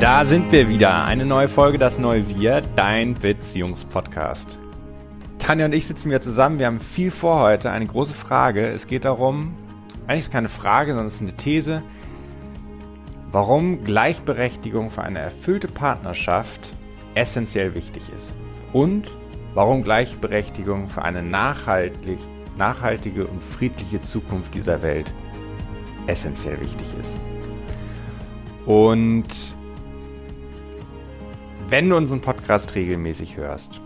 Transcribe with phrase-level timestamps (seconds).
[0.00, 1.04] Da sind wir wieder.
[1.04, 4.58] Eine neue Folge, das neue Wir, dein Beziehungspodcast.
[5.38, 6.58] Tanja und ich sitzen wieder zusammen.
[6.58, 7.70] Wir haben viel vor heute.
[7.70, 8.66] Eine große Frage.
[8.66, 9.54] Es geht darum,
[10.06, 11.82] eigentlich ist es keine Frage, sondern es ist eine These,
[13.30, 16.70] warum Gleichberechtigung für eine erfüllte Partnerschaft
[17.14, 18.34] essentiell wichtig ist.
[18.72, 19.04] Und
[19.52, 22.20] warum Gleichberechtigung für eine nachhaltig,
[22.56, 25.12] nachhaltige und friedliche Zukunft dieser Welt
[26.06, 27.20] essentiell wichtig ist.
[28.64, 29.59] Und
[31.70, 33.80] wenn du unseren Podcast regelmäßig hörst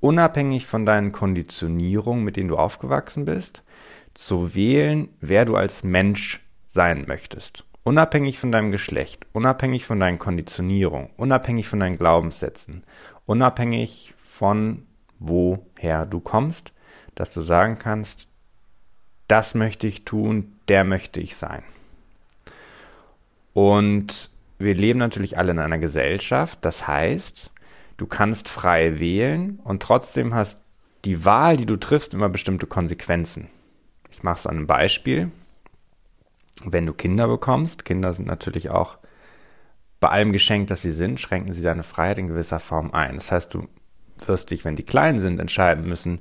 [0.00, 3.62] unabhängig von deinen Konditionierungen, mit denen du aufgewachsen bist,
[4.16, 7.64] zu wählen, wer du als Mensch sein möchtest.
[7.84, 12.82] Unabhängig von deinem Geschlecht, unabhängig von deinen Konditionierungen, unabhängig von deinen Glaubenssätzen,
[13.26, 14.86] unabhängig von
[15.18, 16.72] woher du kommst,
[17.14, 18.28] dass du sagen kannst,
[19.28, 21.62] das möchte ich tun, der möchte ich sein.
[23.54, 27.52] Und wir leben natürlich alle in einer Gesellschaft, das heißt,
[27.96, 30.58] du kannst frei wählen und trotzdem hast
[31.04, 33.48] die Wahl, die du triffst, immer bestimmte Konsequenzen.
[34.16, 35.30] Ich mache es an einem Beispiel.
[36.64, 38.96] Wenn du Kinder bekommst, Kinder sind natürlich auch
[40.00, 43.16] bei allem geschenkt, dass sie sind, schränken sie deine Freiheit in gewisser Form ein.
[43.16, 43.68] Das heißt, du
[44.24, 46.20] wirst dich, wenn die klein sind, entscheiden müssen,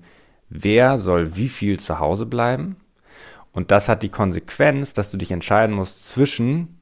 [0.50, 2.76] wer soll wie viel zu Hause bleiben.
[3.54, 6.82] Und das hat die Konsequenz, dass du dich entscheiden musst zwischen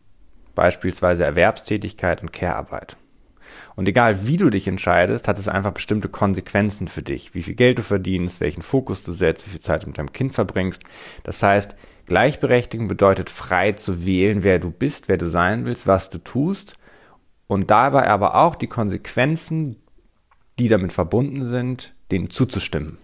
[0.55, 2.97] beispielsweise Erwerbstätigkeit und Care-Arbeit.
[3.75, 7.33] Und egal wie du dich entscheidest, hat es einfach bestimmte Konsequenzen für dich.
[7.33, 10.13] Wie viel Geld du verdienst, welchen Fokus du setzt, wie viel Zeit du mit deinem
[10.13, 10.83] Kind verbringst.
[11.23, 11.75] Das heißt,
[12.05, 16.75] Gleichberechtigung bedeutet frei zu wählen, wer du bist, wer du sein willst, was du tust.
[17.47, 19.77] Und dabei aber auch die Konsequenzen,
[20.59, 22.97] die damit verbunden sind, denen zuzustimmen.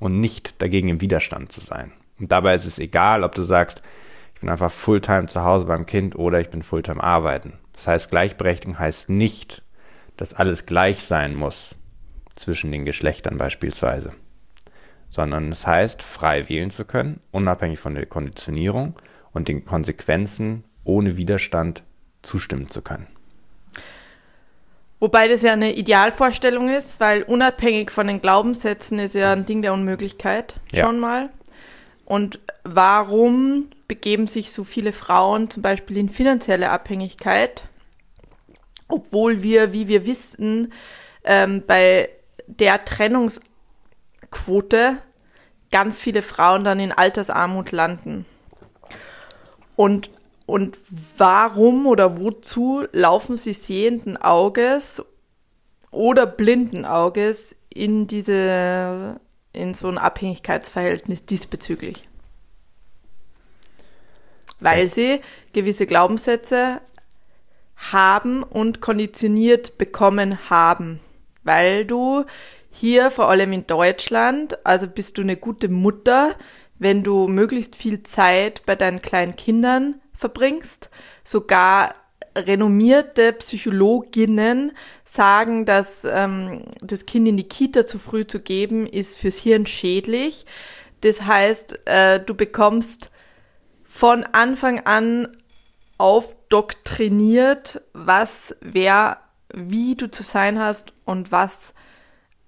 [0.00, 1.92] Und nicht dagegen im Widerstand zu sein.
[2.18, 3.82] Und dabei ist es egal, ob du sagst,
[4.34, 7.58] ich bin einfach Fulltime zu Hause beim Kind oder ich bin Fulltime arbeiten.
[7.74, 9.62] Das heißt, Gleichberechtigung heißt nicht,
[10.16, 11.74] dass alles gleich sein muss
[12.34, 14.12] zwischen den Geschlechtern beispielsweise,
[15.08, 18.94] sondern es heißt, frei wählen zu können, unabhängig von der Konditionierung
[19.32, 21.82] und den Konsequenzen ohne Widerstand
[22.22, 23.06] zustimmen zu können.
[25.00, 29.60] Wobei das ja eine Idealvorstellung ist, weil unabhängig von den Glaubenssätzen ist ja ein Ding
[29.60, 30.86] der Unmöglichkeit ja.
[30.86, 31.30] schon mal.
[32.04, 37.64] Und warum begeben sich so viele Frauen zum Beispiel in finanzielle Abhängigkeit?
[38.92, 40.72] Obwohl wir, wie wir wissen,
[41.24, 42.10] ähm, bei
[42.46, 44.98] der Trennungsquote
[45.70, 48.26] ganz viele Frauen dann in Altersarmut landen.
[49.76, 50.10] Und,
[50.44, 50.76] und
[51.16, 55.02] warum oder wozu laufen sie sehenden Auges
[55.90, 59.18] oder blinden Auges in diese,
[59.54, 62.06] in so ein Abhängigkeitsverhältnis diesbezüglich?
[64.60, 65.22] Weil sie
[65.54, 66.82] gewisse Glaubenssätze
[67.90, 71.00] haben und konditioniert bekommen haben.
[71.42, 72.24] Weil du
[72.70, 76.36] hier, vor allem in Deutschland, also bist du eine gute Mutter,
[76.78, 80.90] wenn du möglichst viel Zeit bei deinen kleinen Kindern verbringst,
[81.24, 81.94] sogar
[82.34, 84.72] renommierte Psychologinnen
[85.04, 89.66] sagen, dass ähm, das Kind in die Kita zu früh zu geben, ist fürs Hirn
[89.66, 90.46] schädlich.
[91.02, 93.10] Das heißt, äh, du bekommst
[93.84, 95.28] von Anfang an
[96.02, 99.18] aufdoktriniert, was, wer,
[99.54, 101.74] wie du zu sein hast und was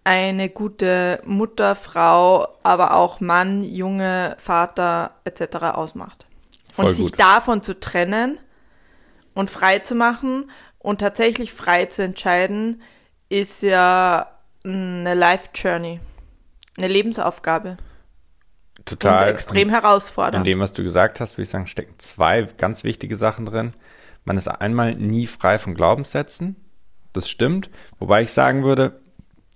[0.02, 5.66] eine gute Mutter, Frau, aber auch Mann, Junge, Vater etc.
[5.72, 6.26] ausmacht.
[6.72, 7.20] Voll und sich gut.
[7.20, 8.40] davon zu trennen
[9.34, 10.50] und frei zu machen
[10.80, 12.82] und tatsächlich frei zu entscheiden,
[13.28, 14.32] ist ja
[14.64, 16.00] eine Life Journey,
[16.76, 17.76] eine Lebensaufgabe.
[18.84, 19.22] Total.
[19.22, 20.46] Und extrem herausfordernd.
[20.46, 23.72] In dem, was du gesagt hast, würde ich sagen, stecken zwei ganz wichtige Sachen drin.
[24.24, 26.56] Man ist einmal nie frei von Glaubenssätzen.
[27.12, 27.70] Das stimmt.
[27.98, 29.00] Wobei ich sagen würde,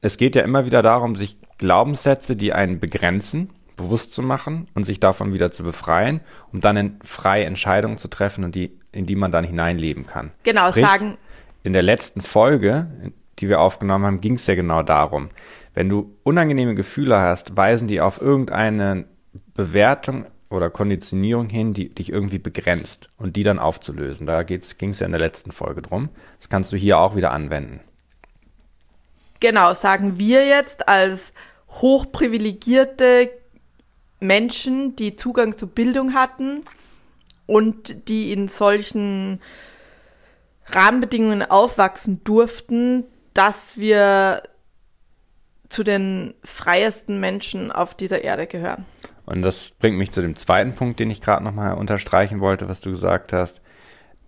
[0.01, 4.85] es geht ja immer wieder darum, sich Glaubenssätze, die einen begrenzen, bewusst zu machen und
[4.85, 6.21] sich davon wieder zu befreien,
[6.53, 10.31] um dann in freie Entscheidungen zu treffen und die, in die man dann hineinleben kann.
[10.45, 11.19] Genau, Sprich, sagen.
[11.65, 15.31] In der letzten Folge, die wir aufgenommen haben, ging es ja genau darum.
[15.75, 19.05] Wenn du unangenehme Gefühle hast, weisen die auf irgendeine
[19.55, 24.27] Bewertung oder Konditionierung hin, die dich irgendwie begrenzt und die dann aufzulösen.
[24.27, 26.09] Da ging es ja in der letzten Folge drum.
[26.39, 27.81] Das kannst du hier auch wieder anwenden.
[29.41, 31.33] Genau, sagen wir jetzt als
[31.71, 33.31] hochprivilegierte
[34.21, 36.65] Menschen, die Zugang zu Bildung hatten
[37.47, 39.41] und die in solchen
[40.67, 44.43] Rahmenbedingungen aufwachsen durften, dass wir
[45.69, 48.87] zu den freiesten Menschen auf dieser Erde gehören.
[49.29, 52.81] Und das bringt mich zu dem zweiten Punkt, den ich gerade nochmal unterstreichen wollte, was
[52.81, 53.61] du gesagt hast,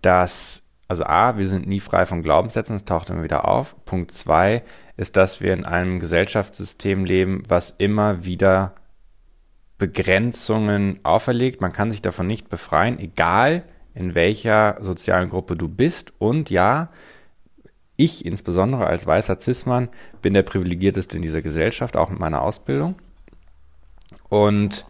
[0.02, 3.82] dass, also A, wir sind nie frei von Glaubenssätzen, das taucht immer wieder auf.
[3.86, 4.62] Punkt zwei
[4.98, 8.74] ist, dass wir in einem Gesellschaftssystem leben, was immer wieder
[9.78, 11.62] Begrenzungen auferlegt.
[11.62, 13.62] Man kann sich davon nicht befreien, egal
[13.94, 16.12] in welcher sozialen Gruppe du bist.
[16.18, 16.90] Und ja,
[17.96, 19.88] ich insbesondere als weißer Cis-Mann
[20.20, 22.96] bin der privilegierteste in dieser Gesellschaft, auch mit meiner Ausbildung.
[24.28, 24.84] Und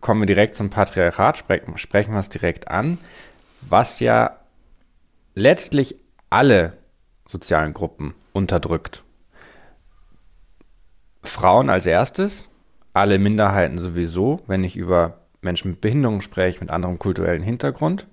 [0.00, 2.98] kommen wir direkt zum Patriarchat, sprechen wir es direkt an,
[3.62, 4.36] was ja
[5.34, 5.96] letztlich
[6.30, 6.74] alle
[7.26, 9.02] sozialen Gruppen unterdrückt.
[11.22, 12.48] Frauen als erstes,
[12.92, 18.06] alle Minderheiten sowieso, wenn ich über Menschen mit Behinderung spreche, mit anderem kulturellen Hintergrund.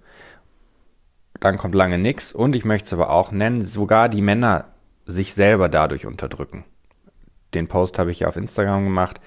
[1.39, 4.65] Dann kommt lange nichts und ich möchte es aber auch nennen, sogar die Männer
[5.05, 6.65] sich selber dadurch unterdrücken.
[7.53, 9.21] Den Post habe ich ja auf Instagram gemacht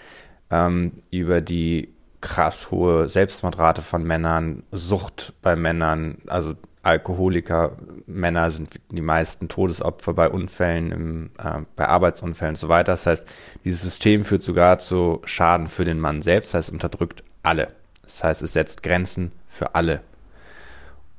[0.51, 7.76] ähm, über die krass hohe Selbstmordrate von Männern, Sucht bei Männern, also Alkoholiker,
[8.06, 12.93] Männer sind die meisten Todesopfer bei Unfällen, im, äh, bei Arbeitsunfällen und so weiter.
[12.93, 13.26] Das heißt,
[13.65, 17.75] dieses System führt sogar zu Schaden für den Mann selbst, das heißt, unterdrückt alle.
[18.03, 20.00] Das heißt, es setzt Grenzen für alle.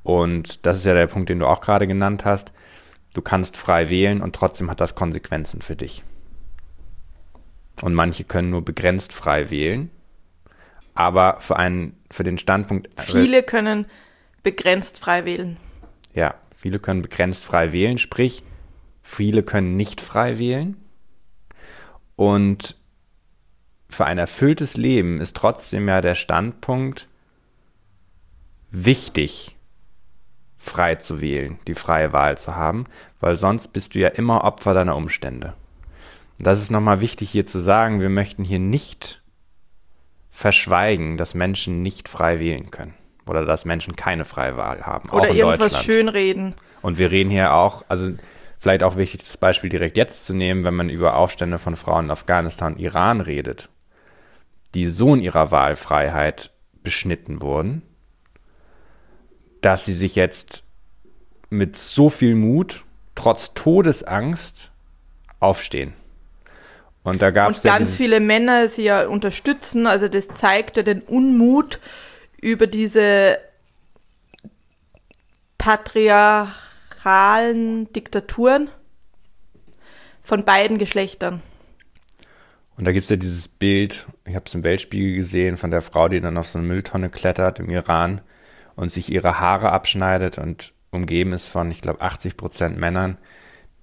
[0.02, 2.52] Und das ist ja der Punkt, den du auch gerade genannt hast.
[3.14, 6.04] Du kannst frei wählen und trotzdem hat das Konsequenzen für dich.
[7.82, 9.92] Und manche können nur begrenzt frei wählen.
[11.00, 12.88] Aber für einen, für den Standpunkt.
[13.00, 13.86] Äh, Viele können
[14.44, 15.56] begrenzt frei wählen.
[16.14, 18.44] Ja, viele können begrenzt frei wählen, sprich,
[19.02, 20.76] viele können nicht frei wählen.
[22.18, 22.76] Und
[23.90, 27.08] für ein erfülltes Leben ist trotzdem ja der Standpunkt
[28.70, 29.56] wichtig,
[30.58, 32.88] frei zu wählen, die freie Wahl zu haben,
[33.22, 35.54] weil sonst bist du ja immer Opfer deiner Umstände.
[36.40, 39.19] Und das ist nochmal wichtig hier zu sagen, wir möchten hier nicht
[40.40, 42.94] verschweigen, dass Menschen nicht frei wählen können
[43.26, 45.10] oder dass Menschen keine freie Wahl haben.
[45.10, 46.56] Oder irgendwas schönreden.
[46.82, 48.12] Und wir reden hier auch, also
[48.58, 52.06] vielleicht auch wichtig, das Beispiel direkt jetzt zu nehmen, wenn man über Aufstände von Frauen
[52.06, 53.68] in Afghanistan und Iran redet,
[54.76, 56.52] die so in ihrer Wahlfreiheit
[56.84, 57.82] beschnitten wurden,
[59.60, 60.64] dass sie sich jetzt
[61.50, 64.72] mit so viel Mut, trotz Todesangst,
[65.42, 65.96] aufstehen.
[67.10, 69.88] Und da gab es ja ganz viele Männer sie ja unterstützen.
[69.88, 71.80] Also das zeigte den Unmut
[72.40, 73.40] über diese
[75.58, 78.70] patriarchalen Diktaturen
[80.24, 81.42] von beiden Geschlechtern.
[82.78, 85.82] Und da gibt es ja dieses Bild, ich habe es im Weltspiegel gesehen, von der
[85.82, 88.22] Frau, die dann auf so eine Mülltonne klettert im Iran
[88.76, 93.18] und sich ihre Haare abschneidet und umgeben ist von, ich glaube, 80 Prozent Männern,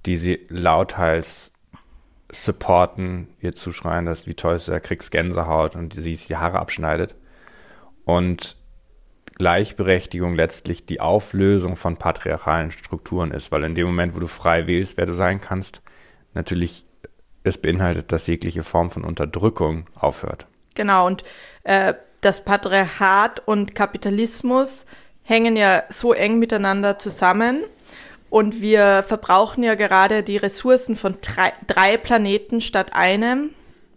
[0.06, 1.50] die sie lauthals
[2.30, 6.59] supporten, ihr zuschreien, dass wie toll ist, er kriegst Gänsehaut und sie sich die Haare
[6.59, 7.14] abschneidet
[8.04, 8.56] und
[9.37, 14.66] Gleichberechtigung letztlich die Auflösung von patriarchalen Strukturen ist, weil in dem Moment, wo du frei
[14.66, 15.83] wählst, wer du sein kannst,
[16.33, 16.87] natürlich
[17.45, 20.47] es beinhaltet, dass jegliche Form von Unterdrückung aufhört.
[20.75, 21.23] Genau, und
[21.64, 24.85] äh, das Patriarchat und Kapitalismus
[25.23, 27.62] hängen ja so eng miteinander zusammen
[28.30, 33.50] und wir verbrauchen ja gerade die Ressourcen von drei, drei Planeten statt einem,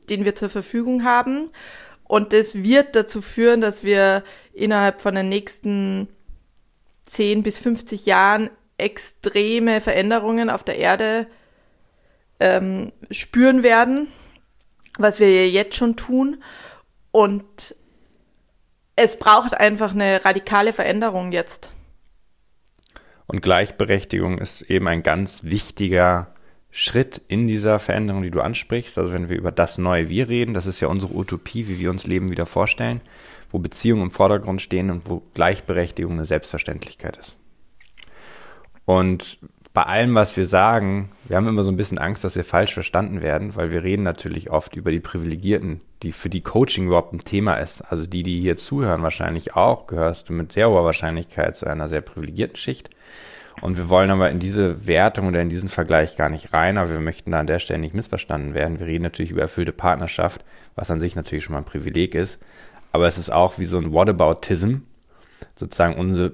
[0.09, 1.47] den wir zur Verfügung haben.
[2.03, 6.07] Und das wird dazu führen, dass wir innerhalb von den nächsten
[7.05, 11.27] 10 bis 50 Jahren extreme Veränderungen auf der Erde
[12.39, 14.07] ähm, spüren werden,
[14.97, 16.41] was wir jetzt schon tun.
[17.11, 17.75] Und
[18.95, 21.71] es braucht einfach eine radikale Veränderung jetzt.
[23.29, 26.33] Und Gleichberechtigung ist eben ein ganz wichtiger
[26.71, 28.97] Schritt in dieser Veränderung, die du ansprichst.
[28.97, 31.91] Also wenn wir über das neue Wir reden, das ist ja unsere Utopie, wie wir
[31.91, 33.01] uns Leben wieder vorstellen,
[33.51, 37.37] wo Beziehungen im Vordergrund stehen und wo Gleichberechtigung eine Selbstverständlichkeit ist.
[38.85, 39.37] Und
[39.73, 42.73] bei allem, was wir sagen, wir haben immer so ein bisschen Angst, dass wir falsch
[42.73, 47.13] verstanden werden, weil wir reden natürlich oft über die Privilegierten, die für die Coaching überhaupt
[47.13, 47.81] ein Thema ist.
[47.81, 51.87] Also die, die hier zuhören, wahrscheinlich auch, gehörst du mit sehr hoher Wahrscheinlichkeit zu einer
[51.87, 52.89] sehr privilegierten Schicht.
[53.61, 56.91] Und wir wollen aber in diese Wertung oder in diesen Vergleich gar nicht rein, aber
[56.91, 58.79] wir möchten da an der Stelle nicht missverstanden werden.
[58.79, 60.45] Wir reden natürlich über erfüllte Partnerschaft,
[60.75, 62.39] was an sich natürlich schon mal ein Privileg ist.
[62.91, 64.77] Aber es ist auch wie so ein Whataboutism,
[65.55, 66.31] sozusagen unsere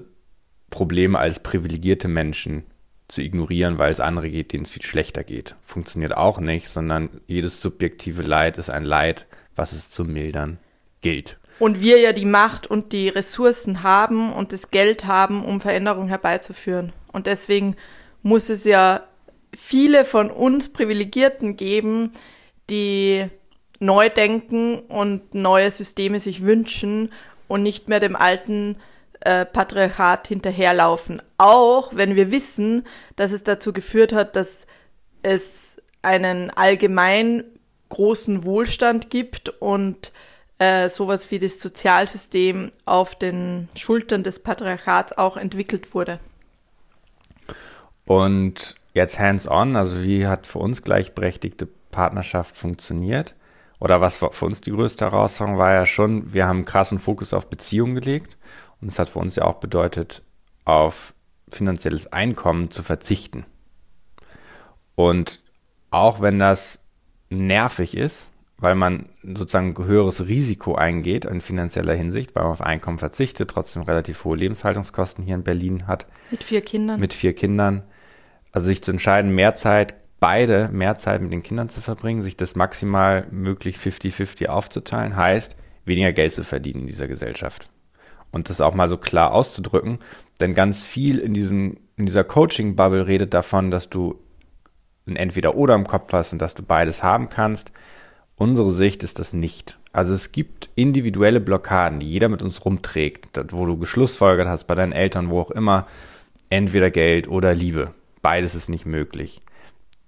[0.70, 2.64] Probleme als privilegierte Menschen
[3.08, 5.54] zu ignorieren, weil es andere geht, denen es viel schlechter geht.
[5.62, 10.58] Funktioniert auch nicht, sondern jedes subjektive Leid ist ein Leid, was es zu mildern
[11.02, 11.38] gilt.
[11.58, 16.08] Und wir ja die Macht und die Ressourcen haben und das Geld haben, um Veränderungen
[16.08, 16.92] herbeizuführen.
[17.12, 17.76] Und deswegen
[18.22, 19.04] muss es ja
[19.54, 22.12] viele von uns Privilegierten geben,
[22.68, 23.26] die
[23.78, 27.12] neu denken und neue Systeme sich wünschen
[27.48, 28.76] und nicht mehr dem alten
[29.20, 31.22] äh, Patriarchat hinterherlaufen.
[31.38, 32.84] Auch wenn wir wissen,
[33.16, 34.66] dass es dazu geführt hat, dass
[35.22, 37.44] es einen allgemein
[37.88, 40.12] großen Wohlstand gibt und
[40.58, 46.18] äh, sowas wie das Sozialsystem auf den Schultern des Patriarchats auch entwickelt wurde.
[48.06, 53.34] Und jetzt hands-on, also wie hat für uns gleichberechtigte Partnerschaft funktioniert?
[53.78, 57.34] Oder was für uns die größte Herausforderung war ja schon, wir haben einen krassen Fokus
[57.34, 58.38] auf Beziehungen gelegt.
[58.80, 60.22] Und es hat für uns ja auch bedeutet,
[60.64, 61.14] auf
[61.48, 63.44] finanzielles Einkommen zu verzichten.
[64.94, 65.40] Und
[65.90, 66.80] auch wenn das
[67.30, 72.62] nervig ist, weil man sozusagen ein höheres Risiko eingeht in finanzieller Hinsicht, weil man auf
[72.62, 76.06] Einkommen verzichtet, trotzdem relativ hohe Lebenshaltungskosten hier in Berlin hat.
[76.30, 76.98] Mit vier Kindern.
[76.98, 77.82] Mit vier Kindern.
[78.52, 82.36] Also sich zu entscheiden, mehr Zeit, beide mehr Zeit mit den Kindern zu verbringen, sich
[82.36, 87.68] das maximal möglich 50-50 aufzuteilen, heißt, weniger Geld zu verdienen in dieser Gesellschaft.
[88.32, 89.98] Und das auch mal so klar auszudrücken,
[90.40, 94.18] denn ganz viel in, diesem, in dieser Coaching-Bubble redet davon, dass du
[95.06, 97.72] ein Entweder-Oder im Kopf hast und dass du beides haben kannst.
[98.34, 99.78] Unsere Sicht ist das nicht.
[99.92, 104.74] Also es gibt individuelle Blockaden, die jeder mit uns rumträgt, wo du geschlussfolgert hast bei
[104.74, 105.86] deinen Eltern, wo auch immer,
[106.50, 107.94] entweder Geld oder Liebe.
[108.20, 109.40] Beides ist nicht möglich.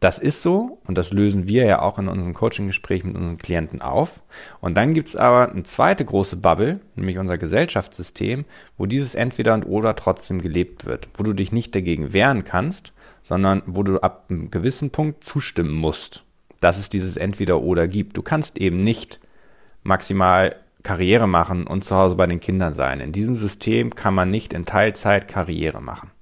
[0.00, 3.82] Das ist so und das lösen wir ja auch in unseren Coaching-Gesprächen mit unseren Klienten
[3.82, 4.20] auf.
[4.60, 8.44] Und dann gibt es aber eine zweite große Bubble, nämlich unser Gesellschaftssystem,
[8.76, 12.92] wo dieses Entweder und Oder trotzdem gelebt wird, wo du dich nicht dagegen wehren kannst,
[13.22, 16.22] sondern wo du ab einem gewissen Punkt zustimmen musst,
[16.60, 18.16] dass es dieses Entweder-Oder gibt.
[18.16, 19.18] Du kannst eben nicht
[19.82, 23.00] maximal Karriere machen und zu Hause bei den Kindern sein.
[23.00, 26.12] In diesem System kann man nicht in Teilzeit Karriere machen.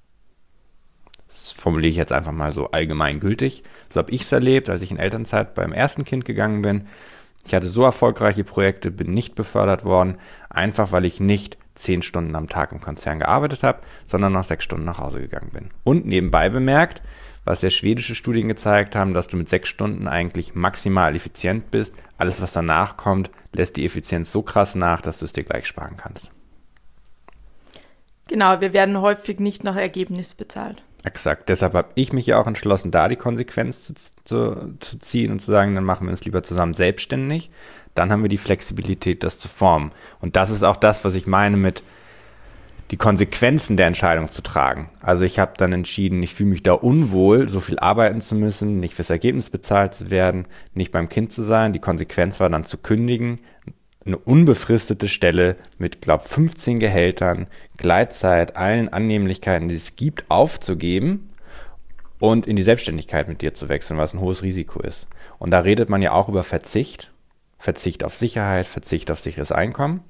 [1.27, 3.63] Das formuliere ich jetzt einfach mal so allgemein gültig.
[3.89, 6.87] So habe ich es erlebt, als ich in Elternzeit beim ersten Kind gegangen bin.
[7.45, 10.17] Ich hatte so erfolgreiche Projekte, bin nicht befördert worden,
[10.49, 14.63] einfach weil ich nicht zehn Stunden am Tag im Konzern gearbeitet habe, sondern noch sechs
[14.63, 15.69] Stunden nach Hause gegangen bin.
[15.83, 17.01] Und nebenbei bemerkt,
[17.45, 21.93] was ja schwedische Studien gezeigt haben, dass du mit sechs Stunden eigentlich maximal effizient bist.
[22.17, 25.67] Alles, was danach kommt, lässt die Effizienz so krass nach, dass du es dir gleich
[25.67, 26.29] sparen kannst.
[28.27, 30.83] Genau, wir werden häufig nicht nach Ergebnis bezahlt.
[31.07, 31.47] Exakt.
[31.47, 33.93] Deshalb habe ich mich ja auch entschlossen, da die Konsequenz zu,
[34.25, 37.49] zu, zu, ziehen und zu sagen, dann machen wir uns lieber zusammen selbstständig.
[37.95, 39.93] Dann haben wir die Flexibilität, das zu formen.
[40.19, 41.81] Und das ist auch das, was ich meine mit
[42.91, 44.89] die Konsequenzen der Entscheidung zu tragen.
[44.99, 48.81] Also ich habe dann entschieden, ich fühle mich da unwohl, so viel arbeiten zu müssen,
[48.81, 51.71] nicht fürs Ergebnis bezahlt zu werden, nicht beim Kind zu sein.
[51.71, 53.39] Die Konsequenz war dann zu kündigen,
[54.07, 57.47] eine unbefristete Stelle mit, glaub, 15 Gehältern,
[57.77, 61.29] Gleitzeit, allen Annehmlichkeiten, die es gibt, aufzugeben
[62.19, 65.07] und in die Selbstständigkeit mit dir zu wechseln, was ein hohes Risiko ist.
[65.37, 67.11] Und da redet man ja auch über Verzicht,
[67.59, 70.01] Verzicht auf Sicherheit, Verzicht auf sicheres Einkommen.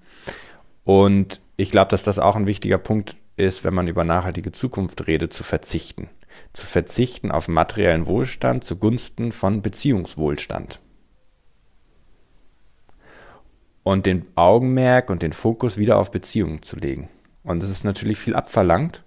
[0.84, 5.08] Und ich glaube, dass das auch ein wichtiger Punkt ist, wenn man über nachhaltige Zukunft
[5.08, 6.10] redet, zu verzichten.
[6.54, 10.80] Zu verzichten auf materiellen Wohlstand zugunsten von Beziehungswohlstand
[13.92, 17.08] und den Augenmerk und den Fokus wieder auf Beziehungen zu legen.
[17.44, 19.02] Und es ist natürlich viel abverlangt,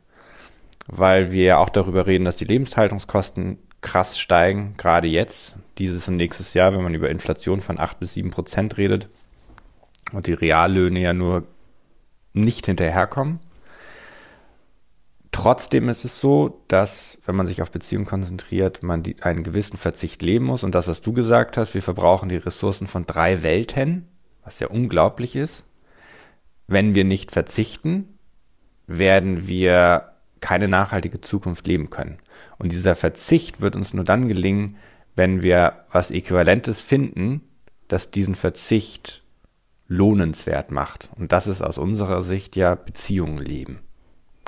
[0.86, 6.16] weil wir ja auch darüber reden, dass die Lebenshaltungskosten krass steigen, gerade jetzt, dieses und
[6.16, 9.10] nächstes Jahr, wenn man über Inflation von 8 bis 7 Prozent redet
[10.12, 11.46] und die Reallöhne ja nur
[12.32, 13.40] nicht hinterherkommen.
[15.30, 20.22] Trotzdem ist es so, dass, wenn man sich auf Beziehungen konzentriert, man einen gewissen Verzicht
[20.22, 20.64] leben muss.
[20.64, 24.08] Und das, was du gesagt hast, wir verbrauchen die Ressourcen von drei Welten,
[24.44, 25.64] was ja unglaublich ist.
[26.66, 28.18] Wenn wir nicht verzichten,
[28.86, 32.18] werden wir keine nachhaltige Zukunft leben können.
[32.58, 34.76] Und dieser Verzicht wird uns nur dann gelingen,
[35.16, 37.42] wenn wir was Äquivalentes finden,
[37.88, 39.22] das diesen Verzicht
[39.88, 41.10] lohnenswert macht.
[41.16, 43.80] Und das ist aus unserer Sicht ja Beziehungen leben.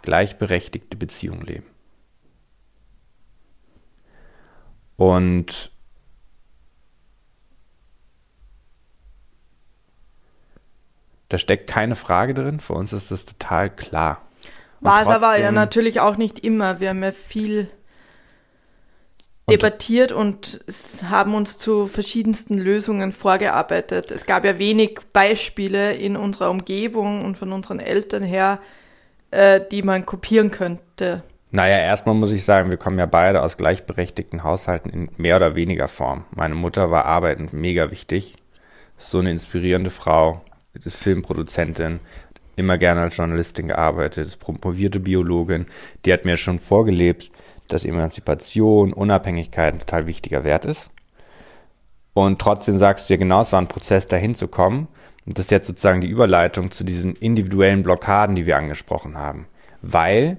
[0.00, 1.66] Gleichberechtigte Beziehungen leben.
[4.96, 5.71] Und
[11.32, 12.60] da steckt keine Frage drin.
[12.60, 14.20] Für uns ist das total klar.
[14.80, 16.78] War es aber ja natürlich auch nicht immer.
[16.80, 17.68] Wir haben ja viel
[19.48, 20.60] debattiert und
[21.08, 24.10] haben uns zu verschiedensten Lösungen vorgearbeitet.
[24.10, 28.58] Es gab ja wenig Beispiele in unserer Umgebung und von unseren Eltern her,
[29.30, 31.22] äh, die man kopieren könnte.
[31.50, 35.54] Naja, erstmal muss ich sagen, wir kommen ja beide aus gleichberechtigten Haushalten in mehr oder
[35.54, 36.24] weniger Form.
[36.34, 38.36] Meine Mutter war arbeitend mega wichtig.
[38.96, 40.42] So eine inspirierende Frau,
[40.74, 42.00] ist Filmproduzentin,
[42.56, 45.66] immer gerne als Journalistin gearbeitet, ist promovierte Biologin.
[46.04, 47.30] Die hat mir schon vorgelebt,
[47.68, 50.90] dass Emanzipation, Unabhängigkeit ein total wichtiger Wert ist.
[52.14, 54.88] Und trotzdem sagst du ja genau, es war ein Prozess, dahin zu kommen.
[55.24, 59.46] Und das ist jetzt sozusagen die Überleitung zu diesen individuellen Blockaden, die wir angesprochen haben.
[59.80, 60.36] Weil,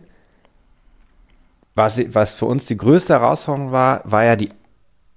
[1.74, 4.50] was, was für uns die größte Herausforderung war, war ja die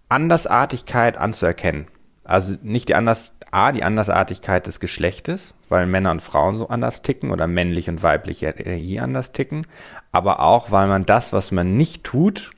[0.09, 1.89] Andersartigkeit anzuerkennen.
[2.25, 7.03] Also nicht die Anders, A, die Andersartigkeit des Geschlechtes, weil Männer und Frauen so anders
[7.03, 9.67] ticken oder männlich und weibliche Energie anders ticken,
[10.13, 12.53] aber auch, weil man das, was man nicht tut,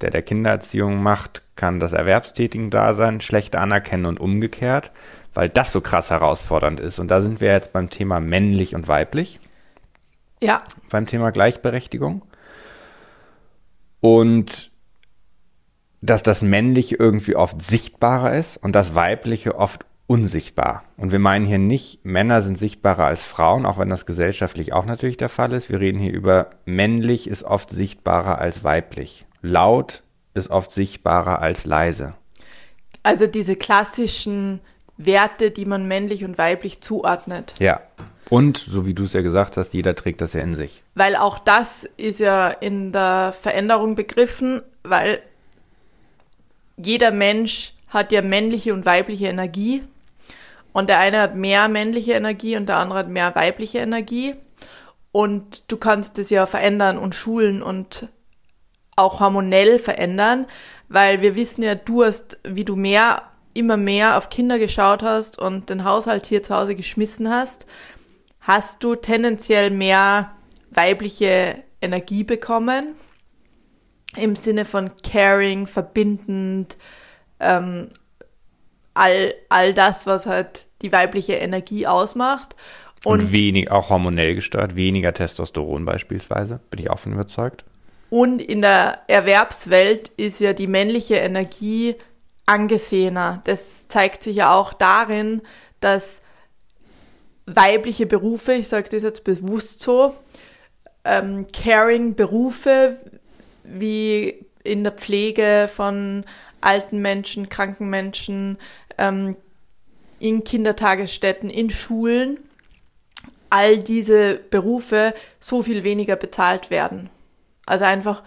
[0.00, 4.90] der der Kindererziehung macht, kann das erwerbstätigen Dasein schlecht anerkennen und umgekehrt,
[5.32, 6.98] weil das so krass herausfordernd ist.
[6.98, 9.40] Und da sind wir jetzt beim Thema männlich und weiblich.
[10.40, 10.58] Ja.
[10.90, 12.22] Beim Thema Gleichberechtigung.
[14.00, 14.71] Und
[16.02, 20.82] dass das Männliche irgendwie oft sichtbarer ist und das Weibliche oft unsichtbar.
[20.96, 24.84] Und wir meinen hier nicht, Männer sind sichtbarer als Frauen, auch wenn das gesellschaftlich auch
[24.84, 25.70] natürlich der Fall ist.
[25.70, 29.26] Wir reden hier über männlich ist oft sichtbarer als weiblich.
[29.40, 30.02] Laut
[30.34, 32.14] ist oft sichtbarer als leise.
[33.04, 34.60] Also diese klassischen
[34.96, 37.54] Werte, die man männlich und weiblich zuordnet.
[37.58, 37.80] Ja.
[38.28, 40.82] Und, so wie du es ja gesagt hast, jeder trägt das ja in sich.
[40.94, 45.20] Weil auch das ist ja in der Veränderung begriffen, weil
[46.86, 49.82] jeder Mensch hat ja männliche und weibliche Energie.
[50.72, 54.34] Und der eine hat mehr männliche Energie und der andere hat mehr weibliche Energie.
[55.12, 58.08] Und du kannst es ja verändern und schulen und
[58.96, 60.46] auch hormonell verändern,
[60.88, 63.22] weil wir wissen ja, du hast, wie du mehr,
[63.54, 67.66] immer mehr auf Kinder geschaut hast und den Haushalt hier zu Hause geschmissen hast,
[68.40, 70.32] hast du tendenziell mehr
[70.70, 72.94] weibliche Energie bekommen
[74.16, 76.76] im Sinne von caring, verbindend,
[77.40, 77.88] ähm,
[78.94, 82.56] all, all das, was halt die weibliche Energie ausmacht.
[83.04, 87.64] Und, und wenig, auch hormonell gesteuert, weniger Testosteron beispielsweise, bin ich auch von überzeugt.
[88.10, 91.96] Und in der Erwerbswelt ist ja die männliche Energie
[92.46, 93.40] angesehener.
[93.44, 95.40] Das zeigt sich ja auch darin,
[95.80, 96.22] dass
[97.46, 100.14] weibliche Berufe, ich sage das jetzt bewusst so,
[101.04, 103.00] ähm, caring Berufe
[103.64, 106.24] wie in der Pflege von
[106.60, 108.58] alten Menschen, kranken Menschen,
[108.98, 109.36] ähm,
[110.18, 112.38] in Kindertagesstätten, in Schulen,
[113.50, 117.10] all diese Berufe so viel weniger bezahlt werden.
[117.66, 118.22] Also einfach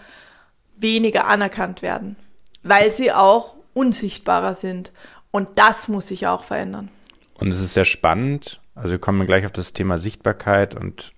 [0.76, 2.16] weniger anerkannt werden,
[2.62, 4.92] weil sie auch unsichtbarer sind.
[5.30, 6.90] Und das muss sich auch verändern.
[7.34, 8.60] Und es ist sehr spannend.
[8.74, 11.12] Also wir kommen gleich auf das Thema Sichtbarkeit und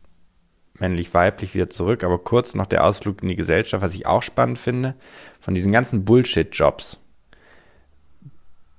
[0.80, 4.58] männlich-weiblich wieder zurück, aber kurz noch der Ausflug in die Gesellschaft, was ich auch spannend
[4.58, 4.94] finde,
[5.40, 6.98] von diesen ganzen Bullshit-Jobs.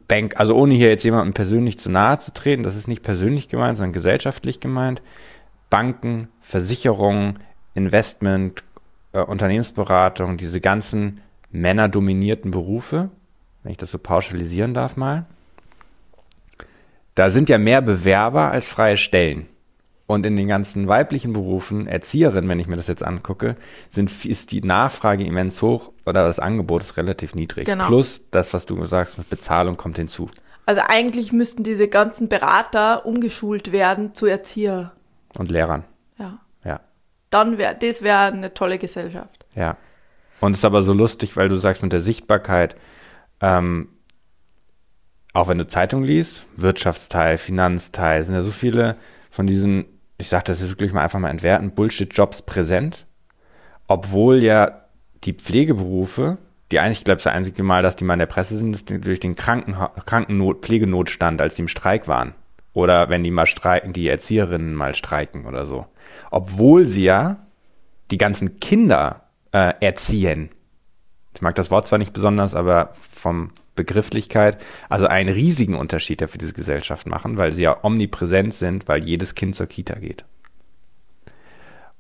[0.08, 3.48] Bank, also ohne hier jetzt jemandem persönlich zu nahe zu treten, das ist nicht persönlich
[3.48, 5.02] gemeint, sondern gesellschaftlich gemeint.
[5.70, 7.40] Banken, Versicherungen,
[7.76, 8.64] Investment,
[9.14, 13.10] äh, Unternehmensberatung, diese ganzen männerdominierten Berufe,
[13.64, 15.26] wenn ich das so pauschalisieren darf mal,
[17.16, 19.48] da sind ja mehr Bewerber als freie Stellen.
[20.10, 23.56] Und in den ganzen weiblichen Berufen, Erzieherin, wenn ich mir das jetzt angucke,
[23.92, 27.68] sind, ist die Nachfrage immens hoch oder das Angebot ist relativ niedrig.
[27.68, 27.86] Genau.
[27.86, 30.32] Plus das, was du sagst, mit Bezahlung kommt hinzu.
[30.66, 34.94] Also eigentlich müssten diese ganzen Berater umgeschult werden zu Erzieher.
[35.38, 35.84] Und Lehrern.
[36.18, 36.40] Ja.
[36.64, 36.80] Ja.
[37.30, 39.46] Dann wäre, das wäre eine tolle Gesellschaft.
[39.54, 39.78] Ja.
[40.40, 42.76] Und es ist aber so lustig, weil du sagst mit der Sichtbarkeit,
[43.42, 43.90] ähm,
[45.34, 48.96] auch wenn du Zeitung liest, Wirtschaftsteil, Finanzteil, sind ja so viele
[49.30, 53.06] von diesen, ich sage das jetzt wirklich mal einfach mal entwerten, Bullshit-Jobs präsent,
[53.88, 54.84] obwohl ja
[55.24, 56.38] die Pflegeberufe,
[56.72, 58.90] die eigentlich, ich glaube, das einzige Mal, dass die mal in der Presse sind, ist
[58.90, 62.36] durch den Kranken Krankennot Pflegenotstand, als die im Streik waren.
[62.74, 65.88] Oder wenn die mal streiken, die Erzieherinnen mal streiken oder so.
[66.30, 67.38] Obwohl sie ja
[68.12, 70.50] die ganzen Kinder äh, erziehen.
[71.34, 73.52] Ich mag das Wort zwar nicht besonders, aber vom
[73.84, 74.58] Begrifflichkeit,
[74.90, 79.04] also einen riesigen Unterschied ja für diese Gesellschaft machen, weil sie ja omnipräsent sind, weil
[79.04, 80.26] jedes Kind zur Kita geht.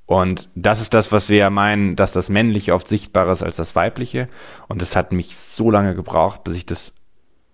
[0.05, 3.57] Und das ist das, was wir ja meinen, dass das Männliche oft sichtbarer ist als
[3.57, 4.27] das Weibliche.
[4.67, 6.93] Und es hat mich so lange gebraucht, bis ich das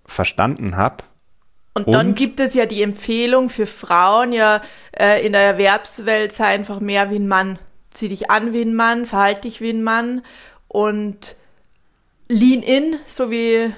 [0.05, 1.03] verstanden habe.
[1.73, 4.61] Und, und dann gibt es ja die Empfehlung für Frauen, ja,
[4.97, 7.59] äh, in der Erwerbswelt sei einfach mehr wie ein Mann.
[7.91, 10.21] Zieh dich an wie ein Mann, verhalte dich wie ein Mann
[10.69, 11.35] und
[12.29, 13.73] lean in, so wie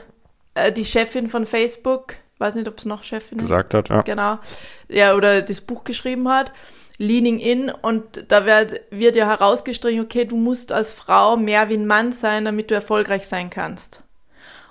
[0.58, 3.78] äh, die Chefin von Facebook, weiß nicht, ob es noch Chefin gesagt ist.
[3.78, 4.02] hat, ja.
[4.02, 4.40] Genau.
[4.88, 6.52] Ja, oder das Buch geschrieben hat.
[7.00, 11.76] Leaning in und da wird, wird ja herausgestrichen, okay, du musst als Frau mehr wie
[11.76, 14.02] ein Mann sein, damit du erfolgreich sein kannst.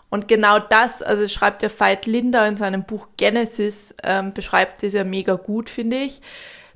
[0.09, 4.92] Und genau das, also schreibt ja Veit Linder in seinem Buch Genesis, ähm, beschreibt das
[4.92, 6.20] ja mega gut, finde ich,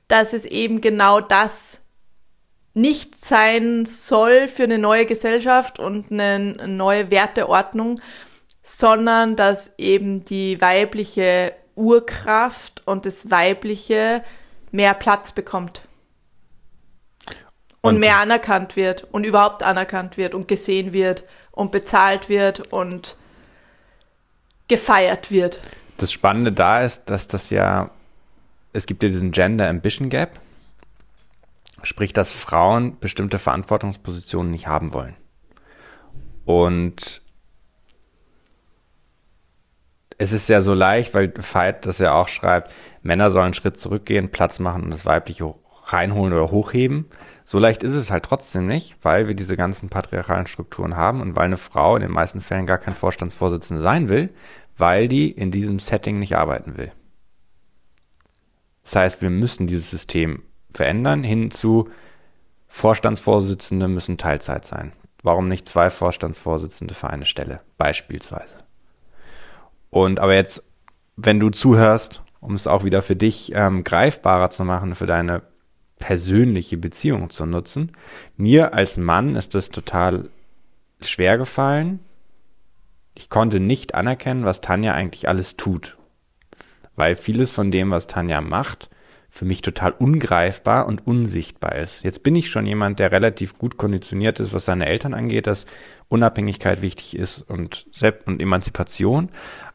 [0.09, 1.81] dass es eben genau das
[2.75, 8.01] nicht sein soll für eine neue Gesellschaft und eine neue Werteordnung,
[8.71, 14.23] sondern dass eben die weibliche Urkraft und das weibliche
[14.71, 15.83] mehr Platz bekommt.
[17.83, 22.73] Und, und mehr anerkannt wird und überhaupt anerkannt wird und gesehen wird und bezahlt wird
[22.73, 23.17] und
[24.69, 25.61] gefeiert wird.
[25.97, 27.91] Das Spannende da ist, dass das ja,
[28.73, 30.39] es gibt ja diesen Gender Ambition Gap,
[31.83, 35.17] sprich, dass Frauen bestimmte Verantwortungspositionen nicht haben wollen.
[36.45, 37.23] Und
[40.21, 43.79] es ist ja so leicht, weil Veit das ja auch schreibt, Männer sollen einen Schritt
[43.79, 45.55] zurückgehen, Platz machen und das Weibliche
[45.87, 47.07] reinholen oder hochheben.
[47.47, 51.37] So leicht ist es halt trotzdem nicht, weil wir diese ganzen patriarchalen Strukturen haben und
[51.37, 54.29] weil eine Frau in den meisten Fällen gar kein Vorstandsvorsitzende sein will,
[54.77, 56.93] weil die in diesem Setting nicht arbeiten will.
[58.83, 61.89] Das heißt, wir müssen dieses System verändern hin zu
[62.69, 64.93] Vorstandsvorsitzende müssen Teilzeit sein.
[65.23, 68.60] Warum nicht zwei Vorstandsvorsitzende für eine Stelle, beispielsweise?
[69.91, 70.63] Und aber jetzt,
[71.17, 75.43] wenn du zuhörst, um es auch wieder für dich ähm, greifbarer zu machen, für deine
[76.01, 77.93] persönliche Beziehung zu nutzen.
[78.37, 80.31] Mir als Mann ist das total
[81.01, 82.01] schwer gefallen.
[83.15, 85.97] Ich konnte nicht anerkennen, was Tanja eigentlich alles tut.
[86.97, 88.91] Weil vieles von dem, was Tanja macht,
[89.29, 92.03] für mich total ungreifbar und unsichtbar ist.
[92.03, 95.67] Jetzt bin ich schon jemand, der relativ gut konditioniert ist, was seine Eltern angeht, dass
[96.09, 99.29] Unabhängigkeit wichtig ist und Selbst und Emanzipation.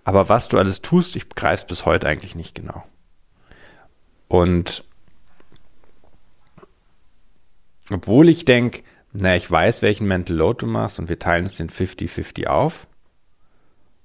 [0.05, 2.83] Aber was du alles tust, ich begreife es bis heute eigentlich nicht genau.
[4.27, 4.85] Und
[7.91, 11.55] obwohl ich denke, na, ich weiß, welchen Mental Load du machst und wir teilen es
[11.55, 12.87] den 50-50 auf,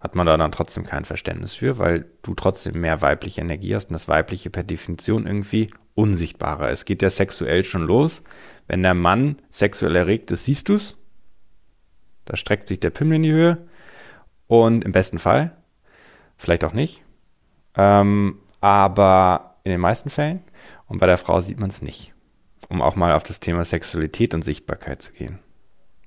[0.00, 3.90] hat man da dann trotzdem kein Verständnis für, weil du trotzdem mehr weibliche Energie hast
[3.90, 6.70] und das Weibliche per Definition irgendwie unsichtbarer.
[6.70, 8.22] Es geht ja sexuell schon los.
[8.66, 10.96] Wenn der Mann sexuell erregt ist, siehst du es.
[12.24, 13.68] Da streckt sich der Pimmel in die Höhe.
[14.46, 15.56] Und im besten Fall,
[16.40, 17.02] vielleicht auch nicht,
[17.76, 20.42] ähm, aber in den meisten Fällen.
[20.88, 22.12] Und bei der Frau sieht man es nicht.
[22.68, 25.38] Um auch mal auf das Thema Sexualität und Sichtbarkeit zu gehen.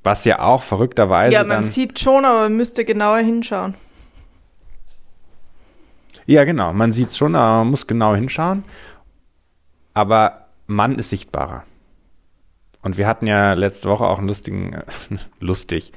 [0.04, 1.34] Was ja auch verrückterweise.
[1.34, 3.76] Ja, man sieht schon, aber man müsste genauer hinschauen.
[6.26, 6.74] Ja, genau.
[6.74, 8.63] Man sieht es schon, aber man muss genau hinschauen.
[9.93, 11.63] Aber Mann ist sichtbarer.
[12.82, 14.82] Und wir hatten ja letzte Woche auch einen lustigen,
[15.39, 15.93] lustig,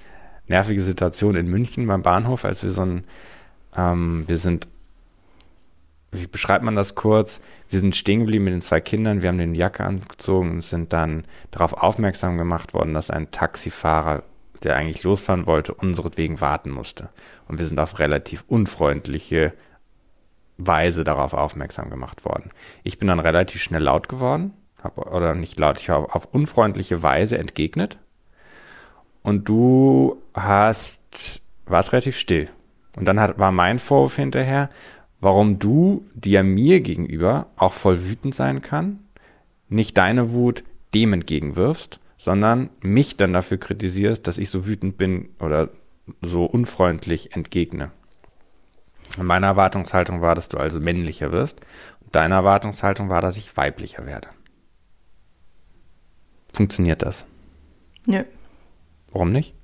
[0.47, 3.05] nervige Situation in München beim Bahnhof, als wir so ein,
[3.77, 4.69] ähm, wir sind,
[6.13, 7.41] wie beschreibt man das kurz?
[7.69, 10.93] Wir sind stehen geblieben mit den zwei Kindern, wir haben den Jacke angezogen und sind
[10.93, 14.23] dann darauf aufmerksam gemacht worden, dass ein Taxifahrer,
[14.63, 17.11] der eigentlich losfahren wollte, unseretwegen warten musste.
[17.49, 19.53] Und wir sind auf relativ unfreundliche
[20.59, 22.51] Weise darauf aufmerksam gemacht worden.
[22.83, 27.03] Ich bin dann relativ schnell laut geworden, hab, oder nicht laut, ich habe auf unfreundliche
[27.03, 27.99] Weise entgegnet.
[29.23, 32.49] Und du hast, warst relativ still.
[32.97, 34.71] Und dann hat, war mein Vorwurf hinterher,
[35.21, 39.01] warum du, die ja mir gegenüber auch voll wütend sein kann,
[39.69, 45.29] nicht deine Wut dem entgegenwirfst, sondern mich dann dafür kritisierst, dass ich so wütend bin
[45.39, 45.71] oder
[46.23, 47.91] so unfreundlich entgegne.
[49.19, 51.61] Meine Erwartungshaltung war, dass du also männlicher wirst.
[52.01, 54.29] Und deine Erwartungshaltung war, dass ich weiblicher werde.
[56.53, 57.27] Funktioniert das?
[58.07, 58.25] Nö.
[59.13, 59.55] Warum nicht?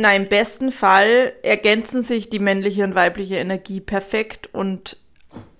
[0.00, 4.96] Na, im besten Fall ergänzen sich die männliche und weibliche Energie perfekt und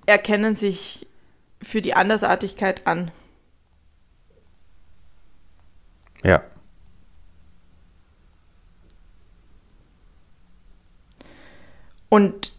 [0.06, 1.08] erkennen sich
[1.60, 3.10] für die Andersartigkeit an.
[6.22, 6.44] Ja.
[12.08, 12.54] Und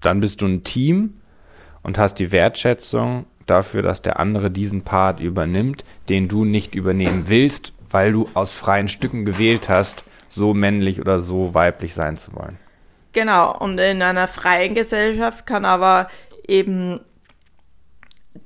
[0.00, 1.22] dann bist du ein Team
[1.82, 7.30] und hast die Wertschätzung dafür, dass der andere diesen Part übernimmt, den du nicht übernehmen
[7.30, 12.34] willst, weil du aus freien Stücken gewählt hast, so männlich oder so weiblich sein zu
[12.34, 12.58] wollen.
[13.12, 16.08] Genau, und in einer freien Gesellschaft kann aber
[16.46, 17.00] eben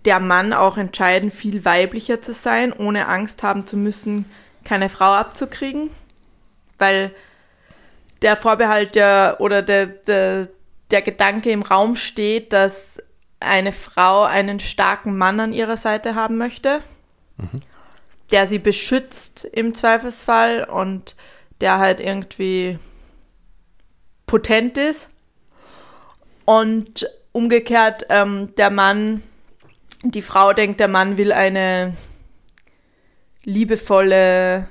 [0.05, 4.25] der Mann auch entscheiden, viel weiblicher zu sein, ohne Angst haben zu müssen,
[4.65, 5.91] keine Frau abzukriegen.
[6.79, 7.11] Weil
[8.23, 10.49] der Vorbehalt der, oder der, der,
[10.91, 13.03] der Gedanke im Raum steht, dass
[13.41, 16.83] eine Frau einen starken Mann an ihrer Seite haben möchte,
[17.39, 17.61] mhm.
[18.31, 21.17] Der sie beschützt im Zweifelsfall und
[21.61, 22.79] der halt irgendwie
[24.27, 25.11] potent ist.
[26.45, 29.23] Und umgekehrt, ähm, der Mann,
[30.03, 31.97] die Frau denkt, der Mann will eine
[33.45, 34.69] liebevolle,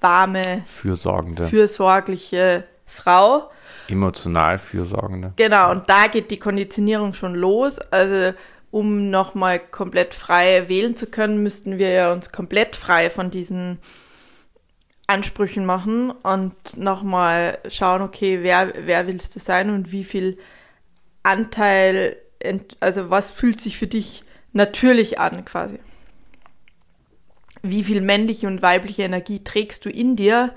[0.00, 3.50] warme, fürsorgende, fürsorgliche Frau.
[3.88, 5.32] Emotional fürsorgende.
[5.36, 7.78] Genau, und da geht die Konditionierung schon los.
[7.78, 8.36] Also
[8.70, 13.78] um nochmal komplett frei wählen zu können, müssten wir ja uns komplett frei von diesen
[15.06, 20.38] Ansprüchen machen und nochmal schauen, okay, wer, wer willst du sein und wie viel
[21.24, 22.16] Anteil,
[22.78, 25.80] also was fühlt sich für dich natürlich an quasi.
[27.62, 30.54] Wie viel männliche und weibliche Energie trägst du in dir,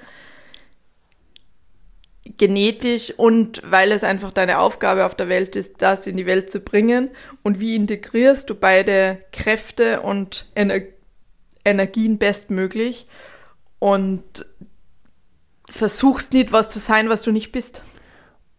[2.38, 6.50] genetisch und weil es einfach deine Aufgabe auf der Welt ist, das in die Welt
[6.50, 7.10] zu bringen
[7.44, 10.82] und wie integrierst du beide Kräfte und Ener
[11.66, 13.08] Energien bestmöglich
[13.80, 14.46] und
[15.70, 17.82] versuchst nicht was zu sein, was du nicht bist.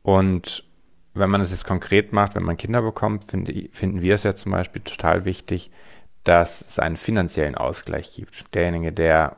[0.03, 0.65] Und
[1.13, 4.35] wenn man es jetzt konkret macht, wenn man Kinder bekommt, finde, finden wir es ja
[4.35, 5.71] zum Beispiel total wichtig,
[6.25, 8.55] dass es einen finanziellen Ausgleich gibt.
[8.55, 9.37] Derjenige, der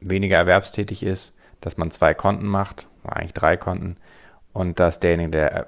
[0.00, 3.96] weniger erwerbstätig ist, dass man zwei Konten macht, eigentlich drei Konten,
[4.52, 5.66] und dass derjenige, der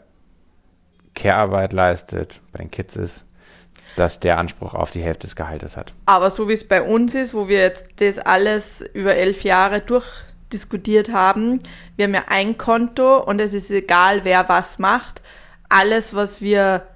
[1.15, 3.25] Care-Arbeit leistet, bei den Kids ist,
[3.97, 5.93] dass der Anspruch auf die Hälfte des Gehaltes hat.
[6.07, 9.81] Aber so wie es bei uns ist, wo wir jetzt das alles über elf Jahre
[9.81, 11.61] durchdiskutiert haben,
[11.97, 15.23] wir haben ja ein Konto und es ist egal, wer was macht.
[15.69, 16.87] Alles, was wir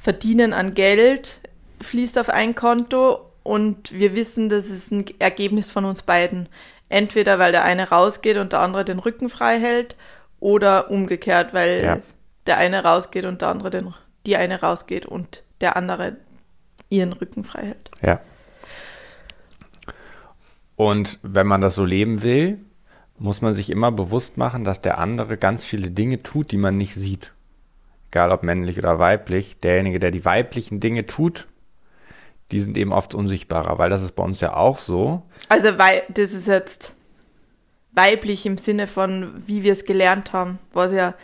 [0.00, 1.40] verdienen an Geld,
[1.80, 6.48] fließt auf ein Konto und wir wissen, das ist ein Ergebnis von uns beiden.
[6.92, 9.96] Entweder weil der eine rausgeht und der andere den Rücken frei hält
[10.40, 11.98] oder umgekehrt, weil ja.
[12.46, 13.94] der eine rausgeht und der andere den,
[14.26, 16.18] die eine rausgeht und der andere
[16.90, 17.90] ihren Rücken frei hält.
[18.02, 18.20] Ja.
[20.76, 22.58] Und wenn man das so leben will,
[23.16, 26.76] muss man sich immer bewusst machen, dass der andere ganz viele Dinge tut, die man
[26.76, 27.32] nicht sieht.
[28.10, 29.60] Egal ob männlich oder weiblich.
[29.60, 31.46] Derjenige, der die weiblichen Dinge tut,
[32.52, 35.22] die sind eben oft unsichtbarer, weil das ist bei uns ja auch so.
[35.48, 36.96] Also, weil das ist jetzt
[37.92, 41.14] weiblich im Sinne von, wie wir es gelernt haben, was ja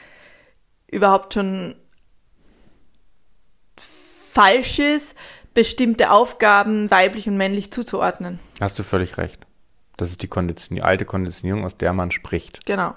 [0.87, 1.77] überhaupt schon
[3.77, 5.17] falsch ist,
[5.55, 8.39] bestimmte Aufgaben weiblich und männlich zuzuordnen.
[8.61, 9.47] Hast du völlig recht.
[9.97, 12.65] Das ist die, Konditionier alte Konditionierung, aus der man spricht.
[12.65, 12.95] Genau.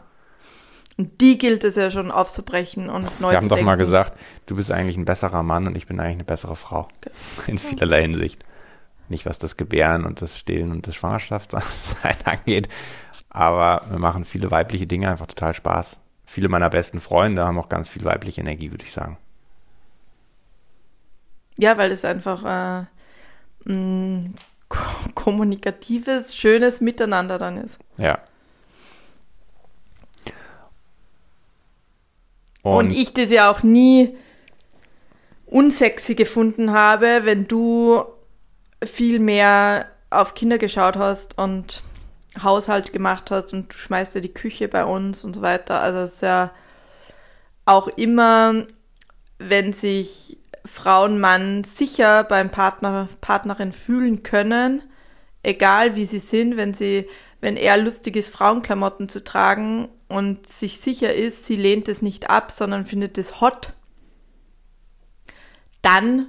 [1.01, 4.55] Und die gilt es ja schon aufzubrechen und neu Wir haben doch mal gesagt, du
[4.55, 6.89] bist eigentlich ein besserer Mann und ich bin eigentlich eine bessere Frau.
[6.99, 7.09] Okay.
[7.47, 8.45] In vielerlei Hinsicht.
[9.09, 11.63] Nicht was das Gebären und das Stillen und das Schwangerschaftssein
[12.23, 12.69] angeht,
[13.31, 15.99] aber wir machen viele weibliche Dinge einfach total Spaß.
[16.23, 19.17] Viele meiner besten Freunde haben auch ganz viel weibliche Energie, würde ich sagen.
[21.57, 22.85] Ja, weil es einfach äh,
[23.65, 24.35] ein
[25.15, 27.79] kommunikatives, schönes Miteinander dann ist.
[27.97, 28.19] Ja.
[32.63, 34.15] Und, und ich das ja auch nie
[35.45, 38.03] unsexy gefunden habe, wenn du
[38.83, 41.83] viel mehr auf Kinder geschaut hast und
[42.41, 45.81] Haushalt gemacht hast und du schmeißt ja die Küche bei uns und so weiter.
[45.81, 46.51] Also es ist ja
[47.65, 48.65] auch immer,
[49.37, 54.83] wenn sich Frau und Mann sicher beim Partner, Partnerin fühlen können,
[55.43, 57.07] egal wie sie sind, wenn sie,
[57.41, 62.29] wenn er lustig ist, Frauenklamotten zu tragen und sich sicher ist, sie lehnt es nicht
[62.29, 63.73] ab, sondern findet es hot,
[65.81, 66.27] dann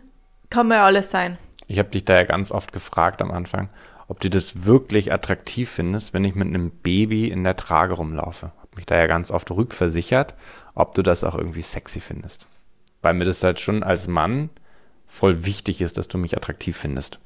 [0.50, 1.38] kann man ja alles sein.
[1.66, 3.68] Ich habe dich da ja ganz oft gefragt am Anfang,
[4.08, 8.52] ob du das wirklich attraktiv findest, wenn ich mit einem Baby in der Trage rumlaufe.
[8.60, 10.34] Hab mich da ja ganz oft rückversichert,
[10.74, 12.46] ob du das auch irgendwie sexy findest.
[13.02, 14.48] weil mir das halt schon als Mann
[15.06, 17.18] voll wichtig ist, dass du mich attraktiv findest.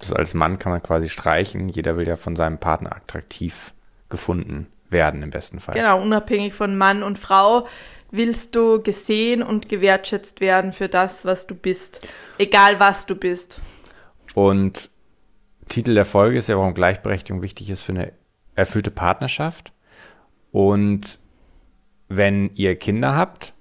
[0.00, 1.68] Das als Mann kann man quasi streichen.
[1.68, 3.72] Jeder will ja von seinem Partner attraktiv
[4.08, 5.74] gefunden werden im besten Fall.
[5.74, 7.66] Genau, unabhängig von Mann und Frau
[8.10, 12.08] willst du gesehen und gewertschätzt werden für das, was du bist.
[12.38, 13.60] Egal was du bist.
[14.34, 14.90] Und
[15.68, 18.12] Titel der Folge ist ja, warum Gleichberechtigung wichtig ist für eine
[18.56, 19.72] erfüllte Partnerschaft.
[20.50, 21.20] Und
[22.08, 23.54] wenn ihr Kinder habt,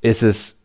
[0.00, 0.59] ist es,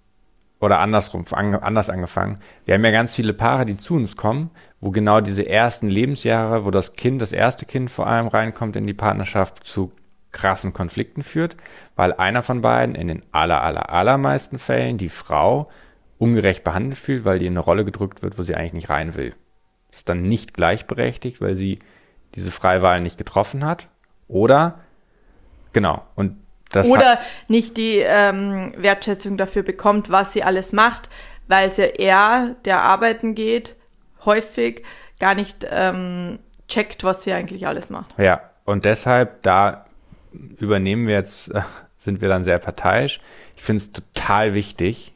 [0.66, 4.50] oder andersrum, anders angefangen, wir haben ja ganz viele Paare, die zu uns kommen,
[4.82, 8.88] wo genau diese ersten Lebensjahre, wo das Kind, das erste Kind vor allem reinkommt in
[8.88, 9.92] die Partnerschaft, zu
[10.32, 11.56] krassen Konflikten führt,
[11.96, 15.70] weil einer von beiden in den aller, aller, allermeisten Fällen die Frau
[16.18, 19.16] ungerecht behandelt fühlt, weil die in eine Rolle gedrückt wird, wo sie eigentlich nicht rein
[19.16, 19.34] will.
[19.92, 21.80] Ist dann nicht gleichberechtigt, weil sie
[22.36, 23.88] diese Freiwahl nicht getroffen hat.
[24.28, 24.80] Oder,
[25.72, 26.38] genau, und
[26.72, 31.10] das Oder nicht die ähm, Wertschätzung dafür bekommt, was sie alles macht,
[31.48, 33.76] weil es ja er, der arbeiten geht,
[34.26, 34.84] häufig
[35.20, 38.18] gar nicht ähm, checkt, was sie eigentlich alles macht.
[38.18, 39.86] Ja, und deshalb, da
[40.60, 41.62] übernehmen wir jetzt, äh,
[41.98, 43.22] sind wir dann sehr parteiisch.
[43.56, 45.14] Ich finde es total wichtig,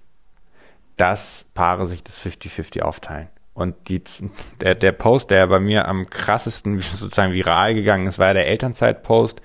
[0.98, 3.30] dass Paare sich das 50-50 aufteilen.
[3.54, 4.02] Und die,
[4.62, 8.48] der, der Post, der bei mir am krassesten sozusagen viral gegangen ist, war ja der
[8.48, 9.42] Elternzeit-Post,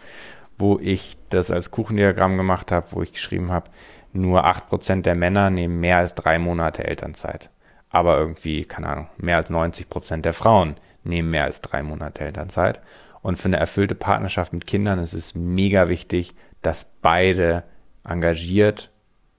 [0.59, 3.71] wo ich das als Kuchendiagramm gemacht habe, wo ich geschrieben habe,
[4.12, 7.51] nur 8% der Männer nehmen mehr als drei Monate Elternzeit.
[7.90, 12.81] Aber irgendwie, keine Ahnung, mehr als 90% der Frauen nehmen mehr als drei Monate Elternzeit.
[13.23, 17.64] Und für eine erfüllte Partnerschaft mit Kindern ist es mega wichtig, dass beide
[18.05, 18.90] engagiert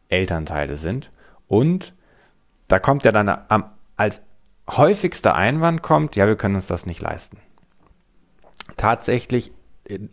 [0.10, 1.12] Elternteile sind.
[1.48, 1.94] Und
[2.68, 4.22] da kommt ja dann am, als
[4.70, 7.38] häufigster Einwand kommt, ja, wir können uns das nicht leisten.
[8.78, 9.52] Tatsächlich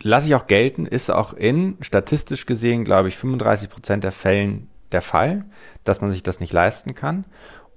[0.01, 4.69] lasse ich auch gelten, ist auch in statistisch gesehen, glaube ich, 35 Prozent der Fällen
[4.91, 5.45] der Fall,
[5.83, 7.25] dass man sich das nicht leisten kann.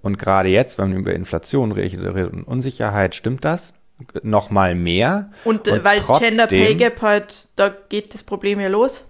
[0.03, 3.75] Und gerade jetzt, wenn man über Inflation redet und Unsicherheit, stimmt das
[4.23, 5.31] noch mal mehr.
[5.45, 9.07] Und, äh, und weil trotzdem, Gender Pay Gap halt, da geht das Problem ja los.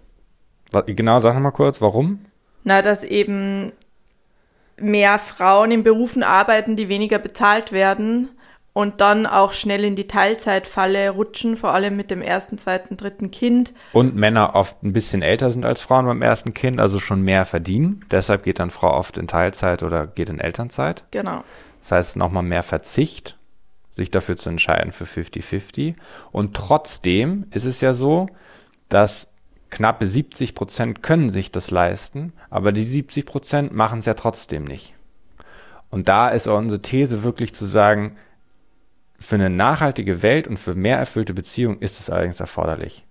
[0.86, 2.20] Genau, sag noch mal kurz, warum?
[2.64, 3.72] Na, dass eben
[4.76, 8.28] mehr Frauen in Berufen arbeiten, die weniger bezahlt werden
[8.76, 13.30] und dann auch schnell in die Teilzeitfalle rutschen, vor allem mit dem ersten, zweiten, dritten
[13.30, 13.72] Kind.
[13.94, 17.46] Und Männer oft ein bisschen älter sind als Frauen beim ersten Kind, also schon mehr
[17.46, 18.04] verdienen.
[18.10, 21.04] Deshalb geht dann Frau oft in Teilzeit oder geht in Elternzeit.
[21.10, 21.42] Genau.
[21.80, 23.38] Das heißt nochmal mehr Verzicht,
[23.94, 25.94] sich dafür zu entscheiden für 50-50.
[26.30, 28.28] Und trotzdem ist es ja so,
[28.90, 29.32] dass
[29.70, 34.64] knappe 70 Prozent können sich das leisten, aber die 70 Prozent machen es ja trotzdem
[34.64, 34.92] nicht.
[35.88, 38.18] Und da ist auch unsere These wirklich zu sagen,
[39.18, 43.04] für eine nachhaltige Welt und für mehr erfüllte Beziehungen ist es allerdings erforderlich.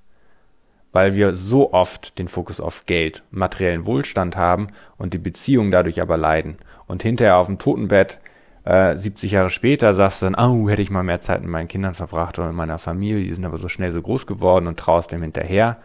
[0.92, 6.02] Weil wir so oft den Fokus auf Geld, materiellen Wohlstand haben und die Beziehungen dadurch
[6.02, 6.58] aber leiden.
[6.88, 8.20] Und hinterher auf dem Totenbett,
[8.64, 11.68] äh, 70 Jahre später, sagst du dann, oh, hätte ich mal mehr Zeit mit meinen
[11.68, 14.80] Kindern verbracht oder mit meiner Familie, die sind aber so schnell so groß geworden und
[14.80, 15.78] traust dem hinterher.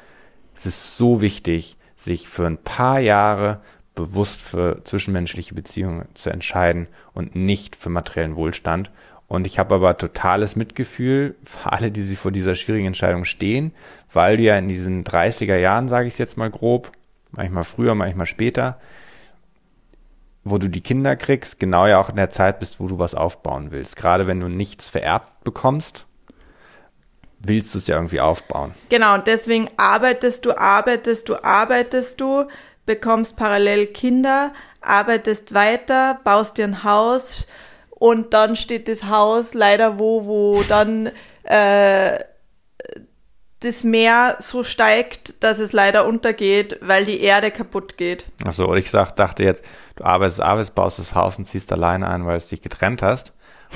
[0.54, 3.60] Es ist so wichtig, sich für ein paar Jahre
[3.94, 8.90] bewusst für zwischenmenschliche Beziehungen zu entscheiden und nicht für materiellen Wohlstand.
[9.30, 13.72] Und ich habe aber totales Mitgefühl für alle, die sich vor dieser schwierigen Entscheidung stehen,
[14.12, 16.90] weil du ja in diesen 30er Jahren, sage ich es jetzt mal grob,
[17.30, 18.80] manchmal früher, manchmal später,
[20.42, 23.14] wo du die Kinder kriegst, genau ja auch in der Zeit bist, wo du was
[23.14, 23.94] aufbauen willst.
[23.94, 26.06] Gerade wenn du nichts vererbt bekommst,
[27.38, 28.72] willst du es ja irgendwie aufbauen.
[28.88, 32.48] Genau, deswegen arbeitest du, arbeitest du, arbeitest du,
[32.84, 37.46] bekommst parallel Kinder, arbeitest weiter, baust dir ein Haus
[38.00, 41.10] und dann steht das Haus leider wo, wo dann
[41.44, 42.18] äh,
[43.60, 48.24] das Meer so steigt, dass es leider untergeht, weil die Erde kaputt geht.
[48.44, 52.08] Achso, und ich sag, dachte jetzt, du arbeitest, arbeitest, baust das Haus und ziehst alleine
[52.08, 53.32] ein, weil es dich getrennt hast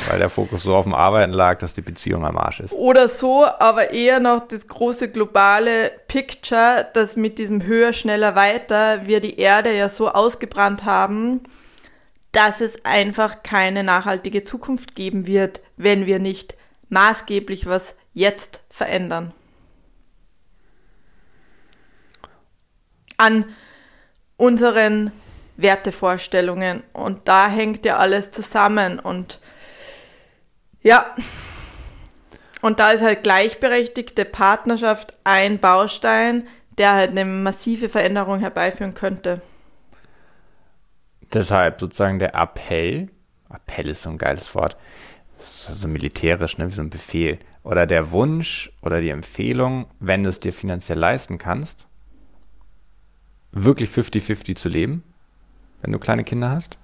[0.08, 2.72] weil der Fokus so auf dem Arbeiten lag, dass die Beziehung am Arsch ist.
[2.72, 9.06] Oder so, aber eher noch das große globale Picture, dass mit diesem höher, schneller, weiter
[9.06, 11.42] wir die Erde ja so ausgebrannt haben,
[12.34, 16.56] dass es einfach keine nachhaltige Zukunft geben wird, wenn wir nicht
[16.88, 19.32] maßgeblich was jetzt verändern.
[23.16, 23.44] An
[24.36, 25.12] unseren
[25.56, 26.82] Wertevorstellungen.
[26.92, 28.98] Und da hängt ja alles zusammen.
[28.98, 29.40] Und
[30.82, 31.14] ja.
[32.60, 39.40] Und da ist halt gleichberechtigte Partnerschaft ein Baustein, der halt eine massive Veränderung herbeiführen könnte.
[41.34, 43.10] Deshalb sozusagen der Appell,
[43.52, 44.76] Appell ist so ein geiles Wort,
[45.38, 50.28] so militärisch, ne, wie so ein Befehl, oder der Wunsch oder die Empfehlung, wenn du
[50.28, 51.88] es dir finanziell leisten kannst,
[53.50, 55.02] wirklich 50-50 zu leben,
[55.80, 56.78] wenn du kleine Kinder hast.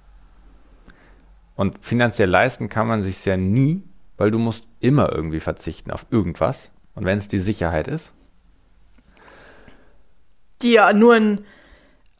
[1.55, 3.83] Und finanziell leisten kann man sich ja nie,
[4.17, 6.71] weil du musst immer irgendwie verzichten auf irgendwas.
[6.95, 8.13] Und wenn es die Sicherheit ist.
[10.61, 11.45] Die ja nur ein,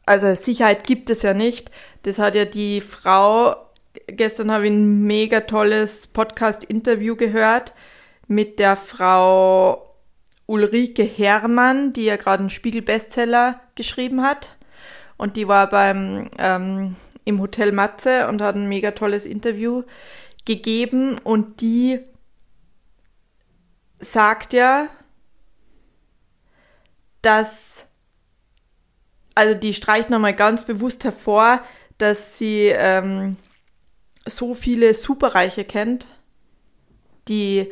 [0.06, 1.70] also Sicherheit gibt es ja nicht.
[2.02, 3.56] Das hat ja die Frau,
[4.06, 7.74] gestern habe ich ein mega tolles Podcast-Interview gehört
[8.26, 9.94] mit der Frau
[10.46, 14.56] Ulrike Herrmann, die ja gerade einen Spiegel-Bestseller geschrieben hat.
[15.16, 19.84] Und die war beim ähm, im Hotel Matze und hat ein mega tolles Interview
[20.44, 21.18] gegeben.
[21.18, 22.00] Und die
[23.98, 24.88] sagt ja,
[27.22, 27.86] dass,
[29.34, 31.62] also die streicht nochmal ganz bewusst hervor,
[31.98, 33.36] dass sie ähm,
[34.26, 36.06] so viele Superreiche kennt,
[37.28, 37.70] die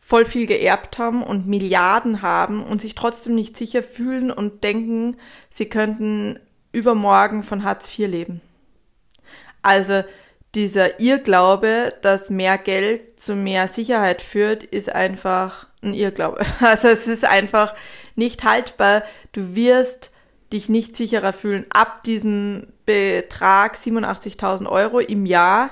[0.00, 5.18] voll viel geerbt haben und Milliarden haben und sich trotzdem nicht sicher fühlen und denken,
[5.50, 6.40] sie könnten
[6.72, 8.40] übermorgen von Hartz IV leben.
[9.60, 10.04] Also
[10.54, 16.40] dieser Irrglaube, dass mehr Geld zu mehr Sicherheit führt, ist einfach ein Irrglaube.
[16.60, 17.74] Also es ist einfach
[18.16, 19.02] nicht haltbar.
[19.32, 20.10] Du wirst
[20.52, 25.70] dich nicht sicherer fühlen ab diesem Betrag 87.000 Euro im Jahr.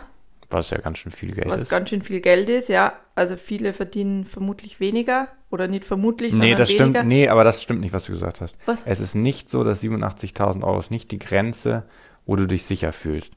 [0.50, 1.62] Was ja ganz schön viel Geld was ist.
[1.62, 2.92] Was ganz schön viel Geld ist, ja.
[3.14, 6.90] Also viele verdienen vermutlich weniger oder nicht vermutlich, nee, sondern das weniger.
[7.00, 8.56] Stimmt, nee, aber das stimmt nicht, was du gesagt hast.
[8.66, 8.82] Was?
[8.84, 11.84] Es ist nicht so, dass 87.000 Euro ist nicht die Grenze,
[12.26, 13.32] wo du dich sicher fühlst.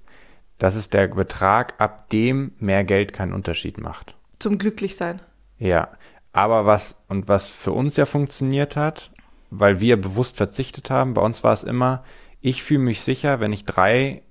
[0.58, 4.16] Das ist der Betrag, ab dem mehr Geld keinen Unterschied macht.
[4.40, 5.22] Zum Glücklichsein.
[5.58, 5.92] Ja,
[6.34, 9.12] aber was, und was für uns ja funktioniert hat,
[9.50, 12.04] weil wir bewusst verzichtet haben, bei uns war es immer,
[12.42, 14.24] ich fühle mich sicher, wenn ich drei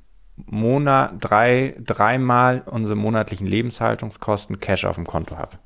[0.46, 5.58] Monat, drei, dreimal unsere monatlichen Lebenshaltungskosten Cash auf dem Konto habe.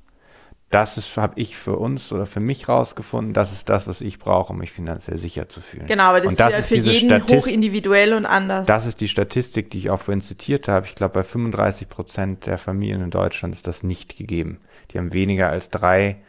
[0.70, 4.18] Das ist, habe ich für uns oder für mich rausgefunden, das ist das, was ich
[4.18, 5.86] brauche, um mich finanziell sicher zu fühlen.
[5.86, 8.66] Genau, aber das, und das ist ja für jeden Statist hoch individuell und anders.
[8.66, 10.86] Das ist die Statistik, die ich auch vorhin zitiert habe.
[10.86, 14.60] Ich glaube, bei 35 Prozent der Familien in Deutschland ist das nicht gegeben.
[14.90, 16.22] Die haben weniger als drei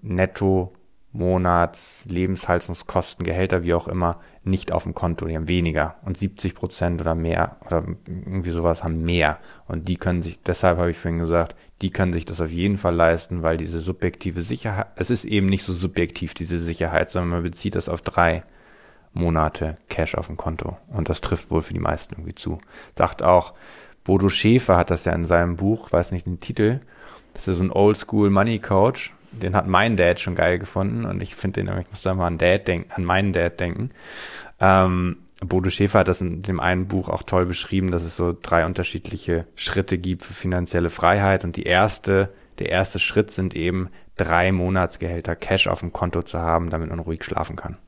[0.00, 0.72] netto
[1.12, 5.26] Monats, Lebenshaltungskosten, Gehälter, wie auch immer, nicht auf dem Konto.
[5.26, 5.96] Die haben weniger.
[6.04, 9.38] Und 70 Prozent oder mehr oder irgendwie sowas haben mehr.
[9.66, 12.78] Und die können sich, deshalb habe ich vorhin gesagt, die können sich das auf jeden
[12.78, 17.30] Fall leisten, weil diese subjektive Sicherheit, es ist eben nicht so subjektiv, diese Sicherheit, sondern
[17.30, 18.44] man bezieht das auf drei
[19.12, 20.76] Monate Cash auf dem Konto.
[20.88, 22.60] Und das trifft wohl für die meisten irgendwie zu.
[22.96, 23.54] Sagt auch,
[24.04, 26.80] Bodo Schäfer hat das ja in seinem Buch, weiß nicht den Titel,
[27.34, 31.22] das ist so ein Oldschool Money Coach den hat mein Dad schon geil gefunden und
[31.22, 33.90] ich finde den, ich muss da mal an Dad denken, an meinen Dad denken.
[34.58, 38.36] Ähm, Bodo Schäfer hat das in dem einen Buch auch toll beschrieben, dass es so
[38.40, 43.88] drei unterschiedliche Schritte gibt für finanzielle Freiheit und die erste, der erste Schritt sind eben
[44.16, 47.78] drei Monatsgehälter Cash auf dem Konto zu haben, damit man ruhig schlafen kann.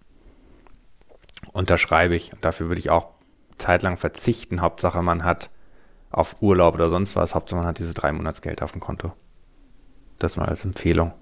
[1.52, 3.08] Unterschreibe ich und dafür würde ich auch
[3.58, 4.62] zeitlang verzichten.
[4.62, 5.50] Hauptsache man hat
[6.10, 9.12] auf Urlaub oder sonst was, Hauptsache man hat diese drei Monatsgehälter auf dem Konto.
[10.18, 11.12] Das mal als Empfehlung.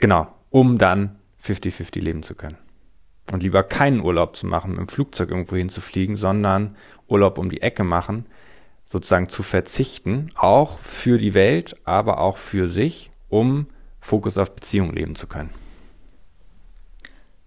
[0.00, 2.56] Genau, um dann 50-50 leben zu können.
[3.32, 6.76] Und lieber keinen Urlaub zu machen, dem Flugzeug irgendwo hinzufliegen, sondern
[7.06, 8.26] Urlaub um die Ecke machen,
[8.86, 13.68] sozusagen zu verzichten, auch für die Welt, aber auch für sich, um
[14.00, 15.50] Fokus auf Beziehungen leben zu können.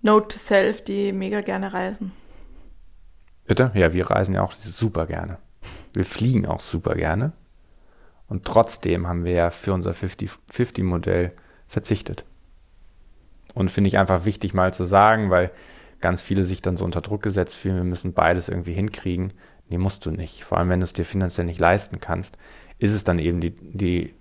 [0.02, 2.12] Note to Self, die mega gerne reisen.
[3.46, 3.72] Bitte?
[3.74, 5.38] Ja, wir reisen ja auch super gerne.
[5.94, 7.34] Wir fliegen auch super gerne.
[8.28, 11.34] Und trotzdem haben wir ja für unser 50-50-Modell
[11.68, 12.26] verzichtet.
[13.54, 15.52] Und finde ich einfach wichtig mal zu sagen, weil
[16.02, 19.34] ganz viele sich dann so unter Druck gesetzt fühlen, wir müssen beides irgendwie hinkriegen.
[19.70, 20.44] Nee, musst du nicht.
[20.44, 22.38] Vor allem, wenn du es dir finanziell nicht leisten kannst,
[22.78, 24.14] ist es dann eben die, die,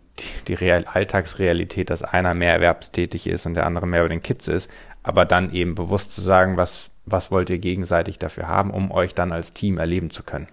[0.46, 4.48] die, Real Alltagsrealität, dass einer mehr erwerbstätig ist und der andere mehr über den Kids
[4.48, 4.70] ist.
[5.02, 9.14] Aber dann eben bewusst zu sagen, was, was wollt ihr gegenseitig dafür haben, um euch
[9.14, 10.48] dann als Team erleben zu können.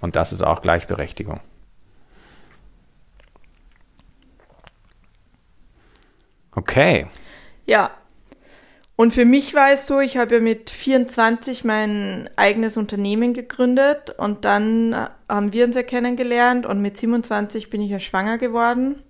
[0.00, 1.40] Und das ist auch Gleichberechtigung.
[6.52, 7.06] Okay.
[7.70, 7.92] Ja.
[8.96, 14.10] Und für mich war es so, ich habe ja mit 24 mein eigenes Unternehmen gegründet
[14.18, 19.04] und dann haben wir uns ja kennengelernt und mit 27 bin ich ja schwanger geworden.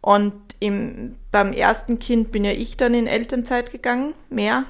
[0.00, 4.66] Und im, beim ersten Kind bin ja ich dann in Elternzeit gegangen, mehr.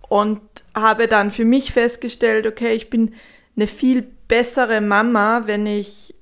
[0.00, 0.40] Und
[0.74, 3.14] habe dann für mich festgestellt, okay, ich bin
[3.54, 6.16] eine viel bessere Mama, wenn ich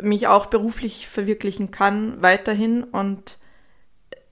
[0.00, 3.38] mich auch beruflich verwirklichen kann weiterhin und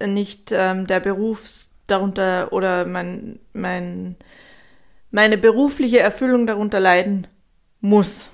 [0.07, 4.16] nicht ähm, der Beruf darunter oder mein, mein,
[5.11, 7.26] meine berufliche Erfüllung darunter leiden
[7.80, 8.28] muss.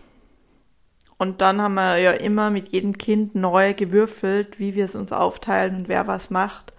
[1.16, 5.12] Und dann haben wir ja immer mit jedem Kind neu gewürfelt, wie wir es uns
[5.12, 6.72] aufteilen und wer was macht.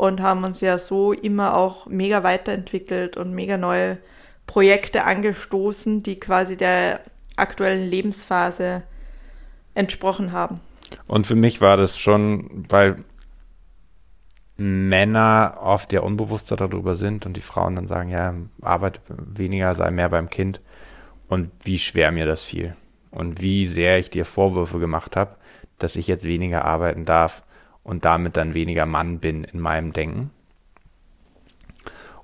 [0.00, 3.98] und haben uns ja so immer auch mega weiterentwickelt und mega neue
[4.46, 7.00] Projekte angestoßen, die quasi der
[7.36, 8.82] aktuellen Lebensphase
[9.74, 10.60] entsprochen haben.
[11.06, 13.04] Und für mich war das schon, weil
[14.62, 19.90] Männer oft ja unbewusster darüber sind und die Frauen dann sagen, ja, arbeite weniger, sei
[19.90, 20.60] mehr beim Kind.
[21.28, 22.76] Und wie schwer mir das fiel.
[23.10, 25.36] Und wie sehr ich dir Vorwürfe gemacht habe,
[25.78, 27.42] dass ich jetzt weniger arbeiten darf
[27.82, 30.30] und damit dann weniger Mann bin in meinem Denken.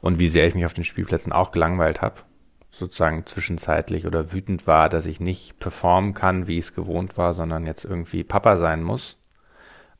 [0.03, 2.16] Und wie sehr ich mich auf den Spielplätzen auch gelangweilt habe,
[2.70, 7.32] sozusagen zwischenzeitlich oder wütend war, dass ich nicht performen kann, wie ich es gewohnt war,
[7.32, 9.16] sondern jetzt irgendwie Papa sein muss.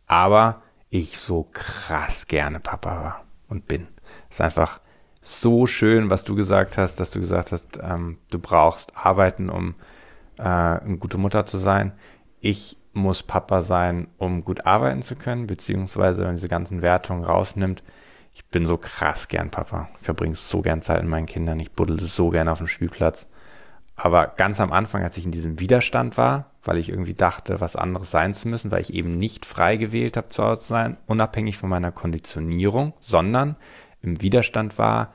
[0.07, 0.63] Aber
[0.99, 3.89] ich so krass gerne Papa war und bin.
[4.29, 4.81] Es ist einfach
[5.21, 9.75] so schön, was du gesagt hast, dass du gesagt hast, ähm, du brauchst arbeiten, um
[10.39, 11.93] äh, eine gute Mutter zu sein.
[12.41, 17.83] Ich muss Papa sein, um gut arbeiten zu können, beziehungsweise wenn diese ganzen Wertungen rausnimmt,
[18.33, 19.89] ich bin so krass gern Papa.
[19.99, 21.59] Ich verbringe so gern Zeit mit meinen Kindern.
[21.59, 23.29] Ich buddel so gern auf dem Spielplatz.
[23.97, 27.77] Aber ganz am Anfang, als ich in diesem Widerstand war, weil ich irgendwie dachte, was
[27.77, 30.99] anderes sein zu müssen, weil ich eben nicht frei gewählt habe, zu Hause zu sein,
[31.07, 33.57] unabhängig von meiner Konditionierung, sondern
[34.03, 35.15] im Widerstand war,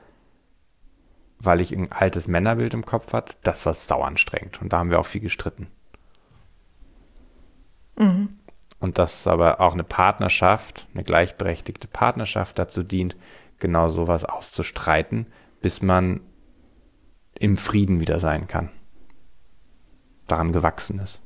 [1.38, 4.60] weil ich ein altes Männerbild im Kopf hatte, das war sau anstrengend.
[4.60, 5.68] Und da haben wir auch viel gestritten.
[7.96, 8.38] Mhm.
[8.80, 13.16] Und dass aber auch eine Partnerschaft, eine gleichberechtigte Partnerschaft dazu dient,
[13.60, 15.26] genau sowas auszustreiten,
[15.60, 16.20] bis man
[17.38, 18.70] im Frieden wieder sein kann.
[20.26, 21.20] Daran gewachsen ist.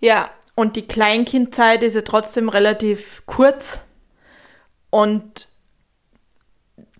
[0.00, 3.80] Ja, und die Kleinkindzeit ist ja trotzdem relativ kurz
[4.90, 5.48] und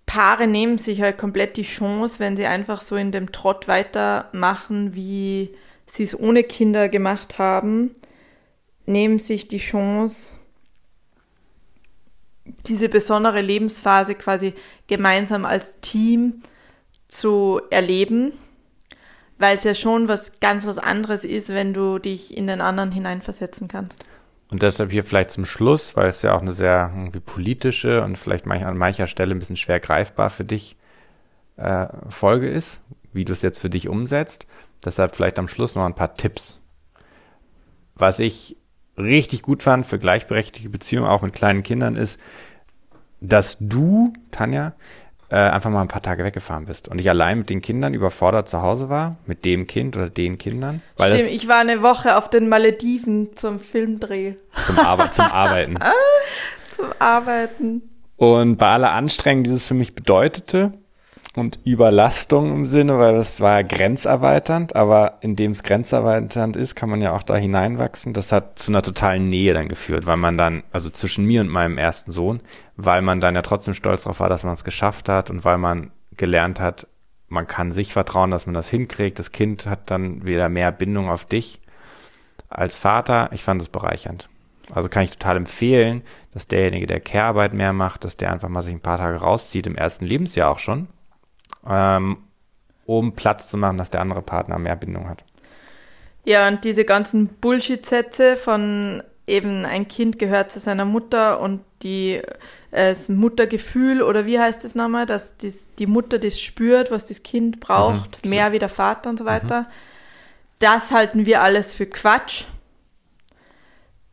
[0.07, 4.95] Paare nehmen sich halt komplett die Chance, wenn sie einfach so in dem Trott weitermachen,
[4.95, 5.55] wie
[5.87, 7.91] sie es ohne Kinder gemacht haben,
[8.87, 10.36] nehmen sich die Chance,
[12.67, 14.55] diese besondere Lebensphase quasi
[14.87, 16.43] gemeinsam als Team
[17.09, 18.33] zu erleben,
[19.39, 22.93] weil es ja schon was ganz was anderes ist, wenn du dich in den anderen
[22.93, 24.05] hineinversetzen kannst.
[24.49, 28.17] Und deshalb hier vielleicht zum Schluss, weil es ja auch eine sehr irgendwie politische und
[28.17, 30.77] vielleicht manch, an mancher Stelle ein bisschen schwer greifbar für dich
[31.57, 32.81] äh, Folge ist,
[33.13, 34.47] wie du es jetzt für dich umsetzt.
[34.85, 36.61] Deshalb vielleicht am Schluss noch ein paar Tipps.
[37.97, 38.57] Was ich
[38.99, 42.21] richtig gut fand für gleichberechtigte Beziehungen, auch mit kleinen Kindern, ist,
[43.21, 44.75] dass du, Tanja,
[45.29, 48.49] äh, einfach mal ein paar Tage weggefahren bist und ich allein mit den Kindern überfordert
[48.49, 50.83] zu Hause war, mit dem Kind oder den Kindern.
[50.97, 54.35] Weil Stimmt, ich war eine Woche auf den Malediven zum Filmdreh.
[54.65, 55.79] Zum, Arbe zum Arbeiten.
[56.71, 57.83] zum Arbeiten.
[58.17, 60.73] Und bei aller Anstrengung, die es für mich bedeutete,
[61.37, 66.89] und Überlastung im Sinne, weil das war ja grenzerweiternd, aber indem es grenzerweiternd ist, kann
[66.89, 68.14] man ja auch da hineinwachsen.
[68.14, 71.49] Das hat zu einer totalen Nähe dann geführt, weil man dann, also zwischen mir und
[71.49, 72.41] meinem ersten Sohn,
[72.76, 75.59] weil man dann ja trotzdem stolz darauf war, dass man es geschafft hat und weil
[75.59, 76.87] man gelernt hat,
[77.28, 79.18] man kann sich vertrauen, dass man das hinkriegt.
[79.18, 81.61] Das Kind hat dann wieder mehr Bindung auf dich
[82.49, 83.30] als Vater.
[83.32, 84.28] Ich fand es bereichernd.
[84.72, 88.62] Also kann ich total empfehlen, dass derjenige, der Care-Arbeit mehr macht, dass der einfach mal
[88.62, 90.89] sich ein paar Tage rauszieht, im ersten Lebensjahr auch schon,
[91.69, 92.19] ähm,
[92.87, 95.25] um Platz zu machen, dass der andere Partner mehr Bindung hat.
[96.25, 102.21] Ja, und diese ganzen Bullshit-Sätze von eben ein Kind gehört zu seiner Mutter und die
[102.71, 107.07] äh, das Muttergefühl oder wie heißt es nochmal, dass dies, die Mutter das spürt, was
[107.07, 108.31] das Kind braucht, mhm.
[108.31, 109.63] mehr wie der Vater und so weiter.
[109.63, 109.67] Mhm.
[110.59, 112.45] Das halten wir alles für Quatsch.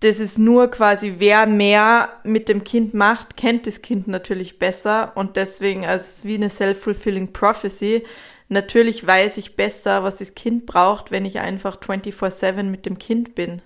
[0.03, 5.13] Das ist nur quasi, wer mehr mit dem Kind macht, kennt das Kind natürlich besser
[5.15, 8.03] und deswegen, also es ist wie eine self-fulfilling prophecy.
[8.49, 13.33] Natürlich weiß ich besser, was das Kind braucht, wenn ich einfach 24-7 mit dem Kind
[13.33, 13.61] bin.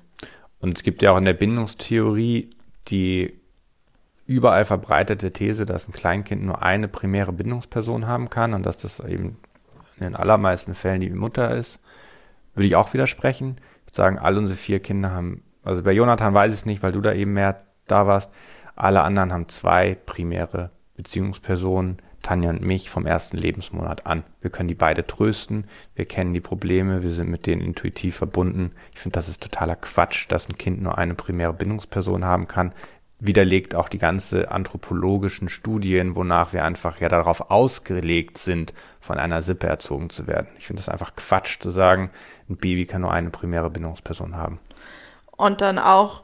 [0.59, 2.51] Und es gibt ja auch in der Bindungstheorie
[2.87, 3.41] die
[4.27, 8.99] überall verbreitete These, dass ein Kleinkind nur eine primäre Bindungsperson haben kann und dass das
[8.99, 9.39] eben
[9.97, 11.79] in den allermeisten Fällen die Mutter ist.
[12.53, 13.55] Würde ich auch widersprechen.
[13.57, 16.81] Ich würde sagen, all unsere vier Kinder haben also bei Jonathan weiß ich es nicht,
[16.81, 18.31] weil du da eben mehr da warst.
[18.75, 24.23] Alle anderen haben zwei primäre Beziehungspersonen, Tanja und mich, vom ersten Lebensmonat an.
[24.41, 25.65] Wir können die beide trösten,
[25.95, 28.71] wir kennen die Probleme, wir sind mit denen intuitiv verbunden.
[28.93, 32.73] Ich finde, das ist totaler Quatsch, dass ein Kind nur eine primäre Bindungsperson haben kann.
[33.19, 39.41] Widerlegt auch die ganze anthropologischen Studien, wonach wir einfach ja darauf ausgelegt sind, von einer
[39.41, 40.47] Sippe erzogen zu werden.
[40.59, 42.11] Ich finde es einfach Quatsch zu sagen,
[42.49, 44.59] ein Baby kann nur eine primäre Bindungsperson haben.
[45.37, 46.23] Und dann auch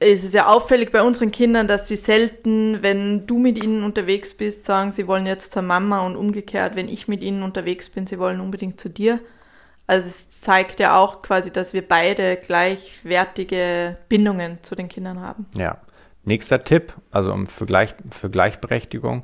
[0.00, 4.34] ist es ja auffällig bei unseren Kindern, dass sie selten, wenn du mit ihnen unterwegs
[4.34, 8.06] bist, sagen, sie wollen jetzt zur Mama und umgekehrt, wenn ich mit ihnen unterwegs bin,
[8.06, 9.20] sie wollen unbedingt zu dir.
[9.86, 15.46] Also es zeigt ja auch quasi, dass wir beide gleichwertige Bindungen zu den Kindern haben.
[15.56, 15.78] Ja.
[16.26, 19.22] Nächster Tipp, also für, Gleich, für Gleichberechtigung,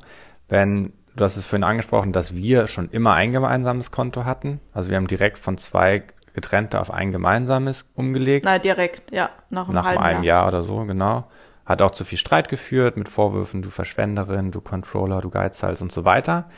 [0.49, 4.59] wenn du hast es vorhin angesprochen, dass wir schon immer ein gemeinsames Konto hatten.
[4.71, 6.03] Also wir haben direkt von zwei
[6.33, 8.45] getrennte auf ein gemeinsames umgelegt.
[8.45, 10.41] Nein, direkt, ja, nach einem, nach einem Jahr.
[10.41, 11.27] Jahr oder so, genau.
[11.65, 15.91] Hat auch zu viel Streit geführt mit Vorwürfen, du Verschwenderin, du Controller, du Geizhals und
[15.91, 16.49] so weiter.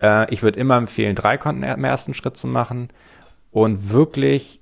[0.00, 2.88] Äh, ich würde immer empfehlen, drei Konten im ersten Schritt zu machen
[3.50, 4.60] und wirklich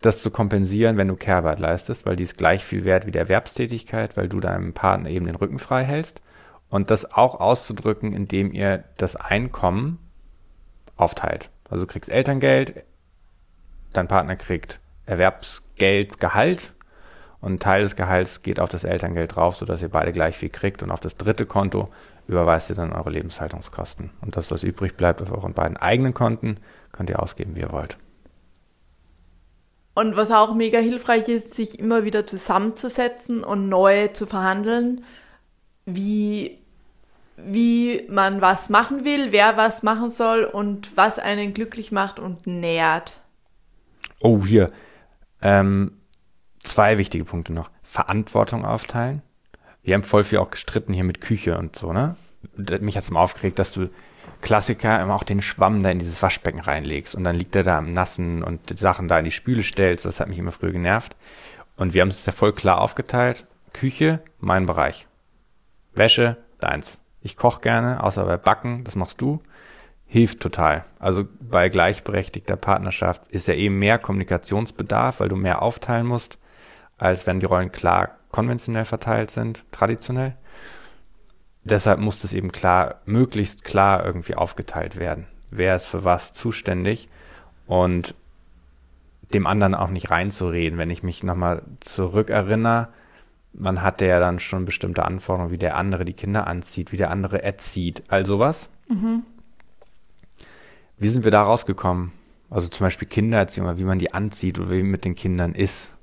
[0.00, 3.18] das zu kompensieren, wenn du Care-Arbeit leistest, weil die ist gleich viel wert wie die
[3.18, 6.22] Erwerbstätigkeit, weil du deinem Partner eben den Rücken frei hältst.
[6.70, 9.98] Und das auch auszudrücken, indem ihr das Einkommen
[10.96, 11.50] aufteilt.
[11.70, 12.84] Also du kriegst Elterngeld,
[13.92, 16.72] dein Partner kriegt Erwerbsgeld, Gehalt
[17.40, 20.48] und ein Teil des Gehalts geht auf das Elterngeld drauf, sodass ihr beide gleich viel
[20.48, 21.88] kriegt und auf das dritte Konto
[22.26, 24.10] überweist ihr dann eure Lebenshaltungskosten.
[24.20, 26.58] Und das, was übrig bleibt auf euren beiden eigenen Konten,
[26.92, 27.96] könnt ihr ausgeben, wie ihr wollt.
[29.94, 35.04] Und was auch mega hilfreich ist, sich immer wieder zusammenzusetzen und neu zu verhandeln,
[35.86, 36.58] wie,
[37.36, 42.46] wie man was machen will, wer was machen soll und was einen glücklich macht und
[42.46, 43.14] nährt.
[44.20, 44.72] Oh, hier.
[45.40, 45.92] Ähm,
[46.62, 47.70] zwei wichtige Punkte noch.
[47.82, 49.22] Verantwortung aufteilen.
[49.82, 52.16] Wir haben voll viel auch gestritten hier mit Küche und so, ne?
[52.80, 53.88] Mich hat es mal aufgeregt, dass du
[54.40, 57.78] Klassiker immer auch den Schwamm da in dieses Waschbecken reinlegst und dann liegt er da
[57.78, 60.04] im Nassen und die Sachen da in die Spüle stellst.
[60.04, 61.16] Das hat mich immer früher genervt.
[61.76, 63.46] Und wir haben es ja voll klar aufgeteilt.
[63.72, 65.06] Küche, mein Bereich.
[65.94, 67.00] Wäsche, deins.
[67.20, 69.40] Ich koche gerne, außer bei Backen, das machst du.
[70.10, 70.84] Hilft total.
[70.98, 76.38] Also bei gleichberechtigter Partnerschaft ist ja eben mehr Kommunikationsbedarf, weil du mehr aufteilen musst,
[76.96, 80.34] als wenn die Rollen klar konventionell verteilt sind, traditionell.
[81.64, 85.26] Deshalb muss das eben klar, möglichst klar irgendwie aufgeteilt werden.
[85.50, 87.08] Wer ist für was zuständig
[87.66, 88.14] und
[89.34, 90.78] dem anderen auch nicht reinzureden.
[90.78, 92.88] Wenn ich mich nochmal zurückerinnere,
[93.52, 97.10] man hatte ja dann schon bestimmte Anforderungen, wie der andere die Kinder anzieht, wie der
[97.10, 98.70] andere erzieht, all sowas.
[98.88, 99.24] Mhm.
[100.98, 102.12] Wie sind wir da rausgekommen?
[102.50, 105.94] Also zum Beispiel Kindererziehung, wie man die anzieht oder wie mit den Kindern ist.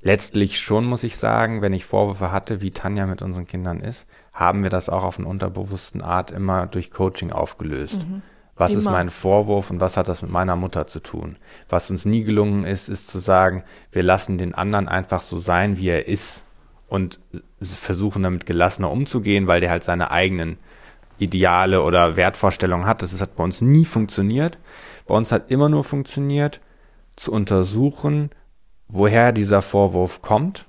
[0.00, 4.06] Letztlich schon, muss ich sagen, wenn ich Vorwürfe hatte, wie Tanja mit unseren Kindern ist,
[4.34, 8.00] haben wir das auch auf eine unterbewussten Art immer durch Coaching aufgelöst.
[8.06, 8.22] Mhm.
[8.56, 8.80] Was Immer.
[8.80, 11.36] ist mein Vorwurf und was hat das mit meiner Mutter zu tun?
[11.68, 15.76] Was uns nie gelungen ist, ist zu sagen, wir lassen den anderen einfach so sein,
[15.78, 16.44] wie er ist
[16.86, 17.18] und
[17.60, 20.58] versuchen damit gelassener umzugehen, weil der halt seine eigenen
[21.18, 23.02] Ideale oder Wertvorstellungen hat.
[23.02, 24.58] Das hat bei uns nie funktioniert.
[25.06, 26.60] Bei uns hat immer nur funktioniert,
[27.16, 28.30] zu untersuchen,
[28.88, 30.66] woher dieser Vorwurf kommt.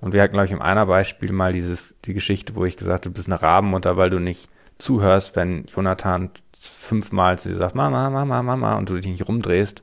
[0.00, 3.04] Und wir hatten, glaube ich, in einer Beispiel mal dieses, die Geschichte, wo ich gesagt
[3.04, 7.74] habe, du bist eine Rabenmutter, weil du nicht zuhörst, wenn Jonathan fünfmal zu dir sagt,
[7.74, 9.82] Mama, Mama, Mama, und du dich nicht rumdrehst,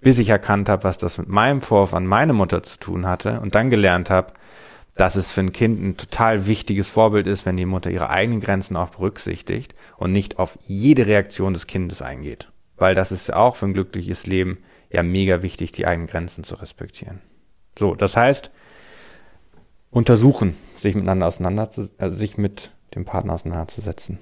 [0.00, 3.40] bis ich erkannt habe, was das mit meinem Vorwurf an meine Mutter zu tun hatte
[3.40, 4.32] und dann gelernt habe,
[5.00, 8.40] dass es für ein Kind ein total wichtiges Vorbild ist, wenn die Mutter ihre eigenen
[8.40, 12.52] Grenzen auch berücksichtigt und nicht auf jede Reaktion des Kindes eingeht.
[12.76, 14.58] Weil das ist auch für ein glückliches Leben
[14.90, 17.22] ja mega wichtig, die eigenen Grenzen zu respektieren.
[17.78, 18.50] So, das heißt,
[19.90, 24.18] untersuchen, sich miteinander auseinanderzusetzen, also sich mit dem Partner auseinanderzusetzen.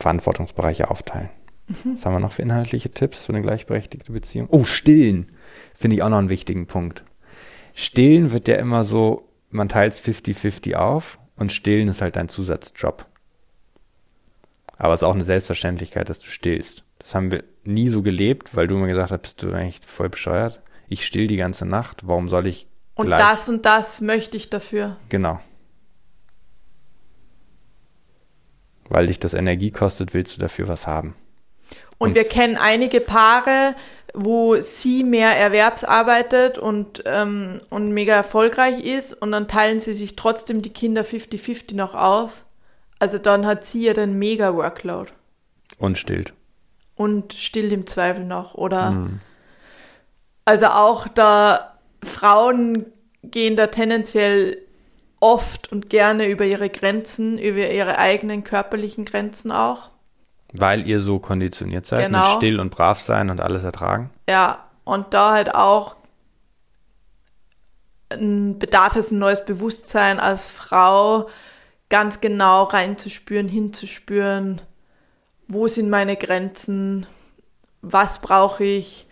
[0.00, 1.28] Verantwortungsbereiche aufteilen.
[1.66, 1.92] Mhm.
[1.92, 4.48] Was haben wir noch für inhaltliche Tipps für eine gleichberechtigte Beziehung?
[4.50, 5.30] Oh, stillen.
[5.74, 7.04] Finde ich auch noch einen wichtigen Punkt.
[7.74, 12.28] Stillen wird ja immer so, man teilt es 50-50 auf und stillen ist halt dein
[12.28, 13.06] Zusatzjob.
[14.76, 16.84] Aber es ist auch eine Selbstverständlichkeit, dass du stillst.
[16.98, 20.08] Das haben wir nie so gelebt, weil du mir gesagt hast, bist du eigentlich voll
[20.08, 20.60] bescheuert.
[20.88, 22.06] Ich still die ganze Nacht.
[22.06, 23.20] Warum soll ich Und gleich?
[23.20, 24.96] das und das möchte ich dafür.
[25.08, 25.40] Genau.
[28.88, 31.14] weil dich das Energie kostet, willst du dafür was haben.
[31.98, 33.74] Und, und wir kennen einige Paare,
[34.14, 40.16] wo sie mehr erwerbsarbeitet und, ähm, und mega erfolgreich ist und dann teilen sie sich
[40.16, 42.44] trotzdem die Kinder 50-50 noch auf.
[42.98, 45.12] Also dann hat sie ja den mega Workload.
[45.78, 46.32] Und stillt.
[46.96, 48.54] Und stillt im Zweifel noch.
[48.54, 49.20] Oder mhm.
[50.44, 52.86] also auch da Frauen
[53.22, 54.58] gehen da tendenziell
[55.20, 59.90] oft und gerne über ihre Grenzen, über ihre eigenen körperlichen Grenzen auch.
[60.52, 62.20] Weil ihr so konditioniert seid, genau.
[62.20, 64.10] mit still und brav sein und alles ertragen?
[64.28, 65.96] Ja, und da halt auch
[68.08, 71.28] bedarf es ein neues Bewusstsein als Frau,
[71.90, 74.60] ganz genau reinzuspüren, hinzuspüren,
[75.46, 77.06] wo sind meine Grenzen,
[77.82, 79.06] was brauche ich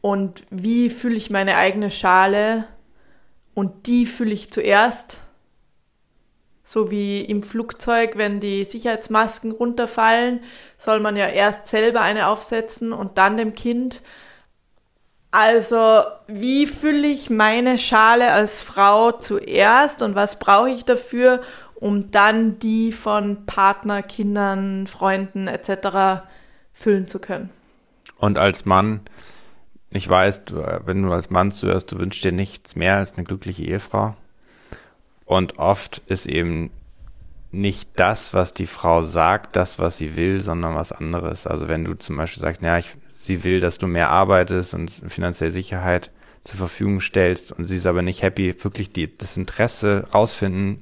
[0.00, 2.64] und wie fühle ich meine eigene Schale
[3.54, 5.20] und die fühle ich zuerst
[6.72, 10.40] So wie im Flugzeug, wenn die Sicherheitsmasken runterfallen,
[10.78, 14.00] soll man ja erst selber eine aufsetzen und dann dem Kind.
[15.32, 21.42] Also, wie fülle ich meine Schale als Frau zuerst und was brauche ich dafür,
[21.74, 26.24] um dann die von Partner, Kindern, Freunden etc.
[26.72, 27.50] füllen zu können?
[28.16, 29.02] Und als Mann,
[29.90, 30.54] ich weiß, du,
[30.86, 34.16] wenn du als Mann zuhörst, du wünschst dir nichts mehr als eine glückliche Ehefrau.
[35.32, 36.70] Und oft ist eben
[37.50, 41.46] nicht das, was die Frau sagt, das, was sie will, sondern was anderes.
[41.46, 44.90] Also wenn du zum Beispiel sagst, ja, ich, sie will, dass du mehr arbeitest und
[44.90, 46.10] finanzielle Sicherheit
[46.44, 50.80] zur Verfügung stellst und sie ist aber nicht happy, wirklich die, das Interesse rausfinden,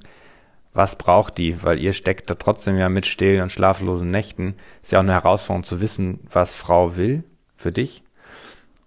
[0.73, 4.55] was braucht die, weil ihr steckt da trotzdem ja mit stillen und schlaflosen Nächten.
[4.83, 7.25] Ist ja auch eine Herausforderung zu wissen, was Frau will
[7.57, 8.05] für dich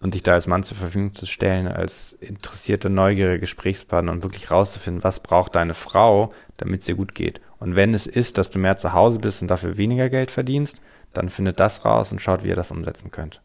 [0.04, 4.51] und dich da als Mann zur Verfügung zu stellen, als interessierte, neugierige Gesprächspartner und wirklich
[4.51, 7.39] rauszufinden, was braucht deine Frau, damit es ihr gut geht.
[7.58, 10.82] Und wenn es ist, dass du mehr zu Hause bist und dafür weniger Geld verdienst,
[11.14, 13.41] dann findet das raus und schaut, wie ihr das umsetzen könnt.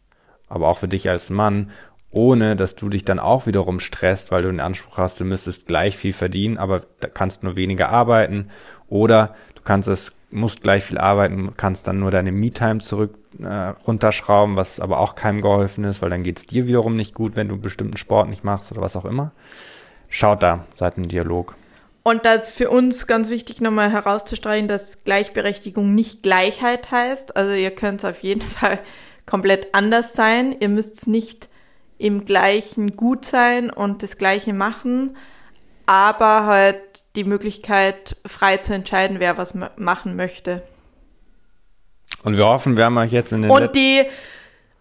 [0.48, 1.70] Aber auch für dich als Mann,
[2.11, 5.68] ohne dass du dich dann auch wiederum stresst, weil du den Anspruch hast, du müsstest
[5.68, 6.82] gleich viel verdienen, aber
[7.14, 8.48] kannst nur weniger arbeiten.
[8.88, 13.74] Oder du kannst es, musst gleich viel arbeiten, kannst dann nur deine Me-Time zurück äh,
[13.86, 17.36] runterschrauben, was aber auch keinem geholfen ist, weil dann geht es dir wiederum nicht gut,
[17.36, 19.32] wenn du bestimmten Sport nicht machst oder was auch immer.
[20.08, 21.54] Schaut da, seid im Dialog.
[22.02, 27.36] Und das ist für uns ganz wichtig, nochmal herauszustreichen, dass Gleichberechtigung nicht Gleichheit heißt.
[27.36, 28.78] Also ihr könnt es auf jeden Fall
[29.26, 30.56] komplett anders sein.
[30.58, 31.48] Ihr müsst nicht
[31.98, 35.16] im gleichen gut sein und das gleiche machen,
[35.86, 36.80] aber halt
[37.16, 40.62] die Möglichkeit, frei zu entscheiden, wer was machen möchte.
[42.24, 44.04] Und wir hoffen, wir haben euch jetzt in den Und die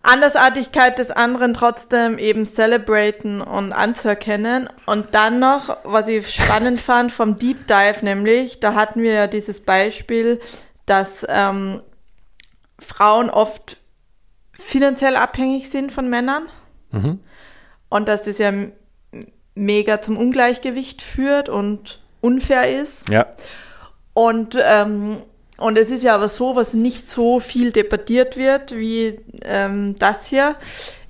[0.01, 4.69] Andersartigkeit des anderen trotzdem eben celebraten und anzuerkennen.
[4.85, 9.27] Und dann noch, was ich spannend fand vom Deep Dive, nämlich, da hatten wir ja
[9.27, 10.39] dieses Beispiel,
[10.85, 11.81] dass ähm,
[12.79, 13.77] Frauen oft
[14.53, 16.43] finanziell abhängig sind von Männern.
[16.91, 17.19] Mhm.
[17.89, 18.51] Und dass das ja
[19.55, 23.09] mega zum Ungleichgewicht führt und unfair ist.
[23.09, 23.27] Ja.
[24.13, 25.17] Und ähm,
[25.57, 30.27] und es ist ja aber so, was nicht so viel debattiert wird wie ähm, das
[30.27, 30.55] hier,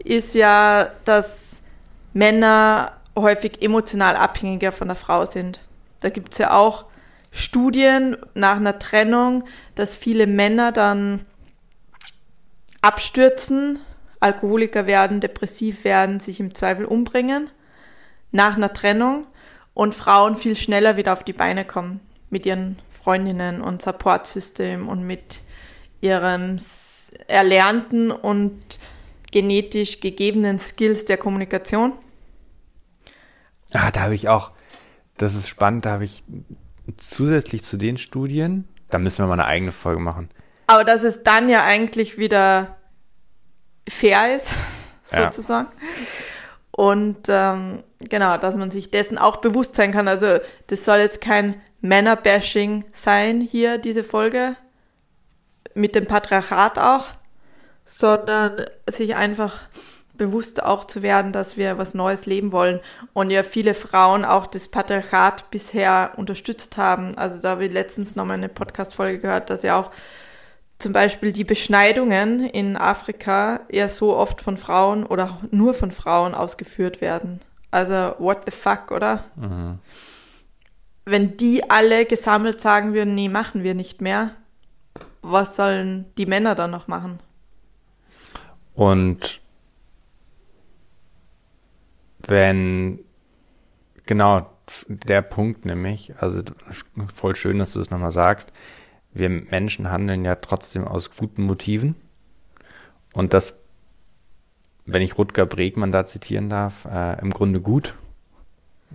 [0.04, 1.62] ist ja, dass
[2.14, 5.60] Männer häufig emotional abhängiger von der Frau sind.
[6.00, 6.86] Da gibt es ja auch
[7.32, 9.44] Studien nach einer Trennung,
[9.76, 11.26] dass viele Männer dann
[12.82, 13.80] abstürzen,
[14.20, 17.50] Alkoholiker werden, depressiv werden, sich im Zweifel umbringen
[18.32, 19.28] nach einer Trennung
[19.74, 22.78] und Frauen viel schneller wieder auf die Beine kommen mit ihren
[23.08, 25.40] Freundinnen und Supportsystem und mit
[26.02, 26.60] ihrem
[27.28, 28.60] erlernten und
[29.32, 31.94] genetisch gegebenen Skills der Kommunikation.
[33.72, 34.52] Ah, da habe ich auch,
[35.16, 36.26] das ist spannend, da habe ich
[36.98, 40.30] zusätzlich zu den Studien, da müssen wir mal eine eigene Folge machen.
[40.68, 42.76] Aber dass es dann ja eigentlich wieder
[43.88, 44.54] fair ist,
[45.06, 45.70] sozusagen.
[45.72, 45.88] Ja.
[46.72, 50.10] Und ähm, genau, dass man sich dessen auch bewusst sein kann.
[50.10, 54.56] Also das soll jetzt kein Männerbashing sein hier, diese Folge.
[55.74, 57.06] Mit dem Patriarchat auch.
[57.86, 59.62] Sondern sich einfach
[60.18, 62.80] bewusst auch zu werden, dass wir was Neues leben wollen.
[63.14, 67.18] Und ja, viele Frauen auch das Patriarchat bisher unterstützt haben.
[67.18, 69.92] Also da habe ich letztens nochmal eine Podcast-Folge gehört, dass ja auch
[70.80, 76.36] zum Beispiel die Beschneidungen in Afrika eher so oft von Frauen oder nur von Frauen
[76.36, 77.42] ausgeführt werden.
[77.72, 79.24] Also, what the fuck, oder?
[79.36, 79.80] Mhm.
[81.10, 84.32] Wenn die alle gesammelt sagen würden, nee, machen wir nicht mehr,
[85.22, 87.20] was sollen die Männer dann noch machen?
[88.76, 89.40] Und
[92.20, 93.00] wenn,
[94.06, 94.50] genau,
[94.90, 96.42] der Punkt nämlich, also
[97.14, 98.52] voll schön, dass du das nochmal sagst,
[99.14, 101.96] wir Menschen handeln ja trotzdem aus guten Motiven.
[103.14, 103.56] Und das,
[104.86, 107.96] wenn ich Rutger Bregmann da zitieren darf, äh, im Grunde gut,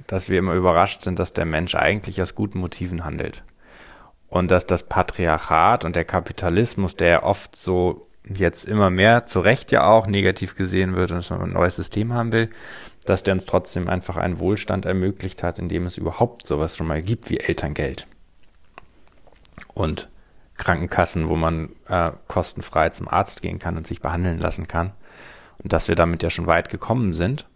[0.07, 3.43] dass wir immer überrascht sind, dass der Mensch eigentlich aus guten Motiven handelt.
[4.29, 9.73] Und dass das Patriarchat und der Kapitalismus, der oft so jetzt immer mehr, zu Recht
[9.73, 12.51] ja auch negativ gesehen wird und dass man ein neues System haben will,
[13.05, 17.03] dass der uns trotzdem einfach einen Wohlstand ermöglicht hat, indem es überhaupt sowas schon mal
[17.03, 18.07] gibt wie Elterngeld.
[19.75, 20.09] Und
[20.57, 24.93] Krankenkassen, wo man äh, kostenfrei zum Arzt gehen kann und sich behandeln lassen kann.
[25.63, 27.47] Und dass wir damit ja schon weit gekommen sind.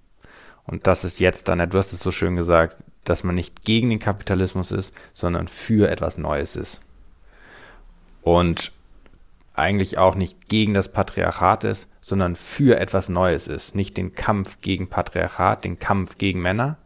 [0.67, 3.91] Und das ist jetzt dann, du hast es so schön gesagt, dass man nicht gegen
[3.91, 6.81] den Kapitalismus ist, sondern für etwas Neues ist.
[8.23, 8.73] Und
[9.55, 13.75] eigentlich auch nicht gegen das Patriarchat ist, sondern für etwas Neues ist.
[13.75, 16.77] Nicht den Kampf gegen Patriarchat, den Kampf gegen Männer,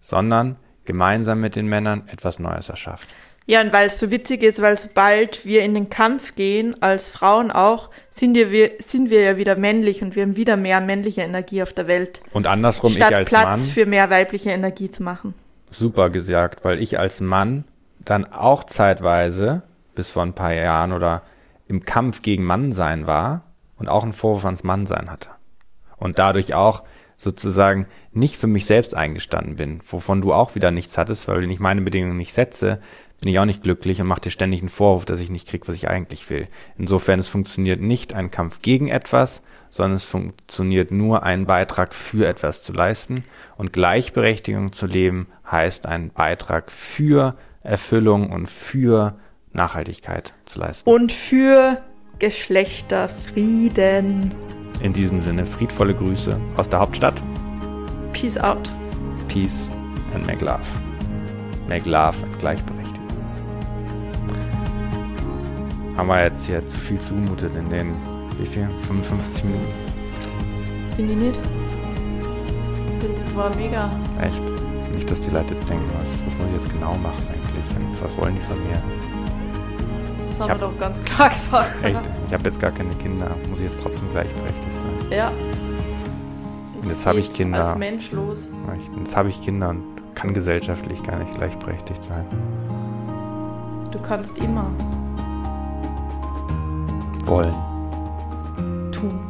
[0.00, 3.08] sondern gemeinsam mit den Männern etwas Neues erschafft.
[3.46, 7.08] Ja, und weil es so witzig ist, weil sobald wir in den Kampf gehen, als
[7.08, 11.20] Frauen auch, sind wir, sind wir ja wieder männlich und wir haben wieder mehr männliche
[11.20, 12.22] Energie auf der Welt.
[12.32, 15.34] Und andersrum, statt ich als Platz Mann, für mehr weibliche Energie zu machen.
[15.70, 17.64] super gesagt, weil ich als Mann
[17.98, 19.62] dann auch zeitweise,
[19.94, 21.22] bis vor ein paar Jahren oder
[21.68, 23.42] im Kampf gegen Mannsein war
[23.76, 25.30] und auch einen Vorwurf ans Mannsein hatte.
[25.98, 26.84] Und dadurch auch
[27.16, 31.50] sozusagen nicht für mich selbst eingestanden bin, wovon du auch wieder nichts hattest, weil wenn
[31.50, 32.80] ich meine Bedingungen nicht setze,
[33.20, 35.68] bin ich auch nicht glücklich und mache dir ständig einen Vorwurf, dass ich nicht krieg,
[35.68, 36.48] was ich eigentlich will.
[36.76, 42.26] Insofern, es funktioniert nicht ein Kampf gegen etwas, sondern es funktioniert nur einen Beitrag für
[42.26, 43.24] etwas zu leisten.
[43.56, 49.16] Und Gleichberechtigung zu leben heißt einen Beitrag für Erfüllung und für
[49.52, 50.88] Nachhaltigkeit zu leisten.
[50.88, 51.82] Und für
[52.18, 54.34] Geschlechterfrieden.
[54.82, 57.22] In diesem Sinne, friedvolle Grüße aus der Hauptstadt.
[58.12, 58.70] Peace out.
[59.28, 59.70] Peace
[60.14, 60.64] and make love.
[61.68, 62.95] Make love and Gleichberechtigung.
[65.96, 67.94] Haben wir jetzt hier zu viel zumutet in den,
[68.38, 68.68] wie viel?
[68.86, 69.64] 55 Minuten?
[70.94, 71.40] Finde ich nicht.
[72.98, 73.90] Ich finde, das war mega.
[74.20, 74.40] Echt?
[74.94, 78.02] Nicht, dass die Leute jetzt denken, was, was muss ich jetzt genau machen eigentlich und
[78.02, 78.82] was wollen die von mir?
[80.28, 81.84] Das Ich haben hab- wir doch ganz klar gesagt.
[81.84, 82.00] Echt?
[82.26, 83.30] Ich habe jetzt gar keine Kinder.
[83.48, 84.90] Muss ich jetzt trotzdem gleichberechtigt sein?
[85.10, 85.28] Ja.
[85.28, 87.66] Und jetzt Es hab ich Kinder.
[87.68, 88.40] Als Mensch los.
[88.98, 89.82] Jetzt habe ich Kinder und
[90.14, 92.24] kann gesellschaftlich gar nicht gleichberechtigt sein.
[93.92, 94.70] Du kannst immer
[97.26, 97.54] Wollen.
[98.92, 99.20] tun.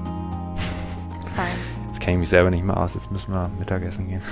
[1.34, 1.46] Sein.
[1.88, 2.94] Jetzt kenne ich mich selber nicht mehr aus.
[2.94, 4.22] Jetzt müssen wir Mittagessen gehen.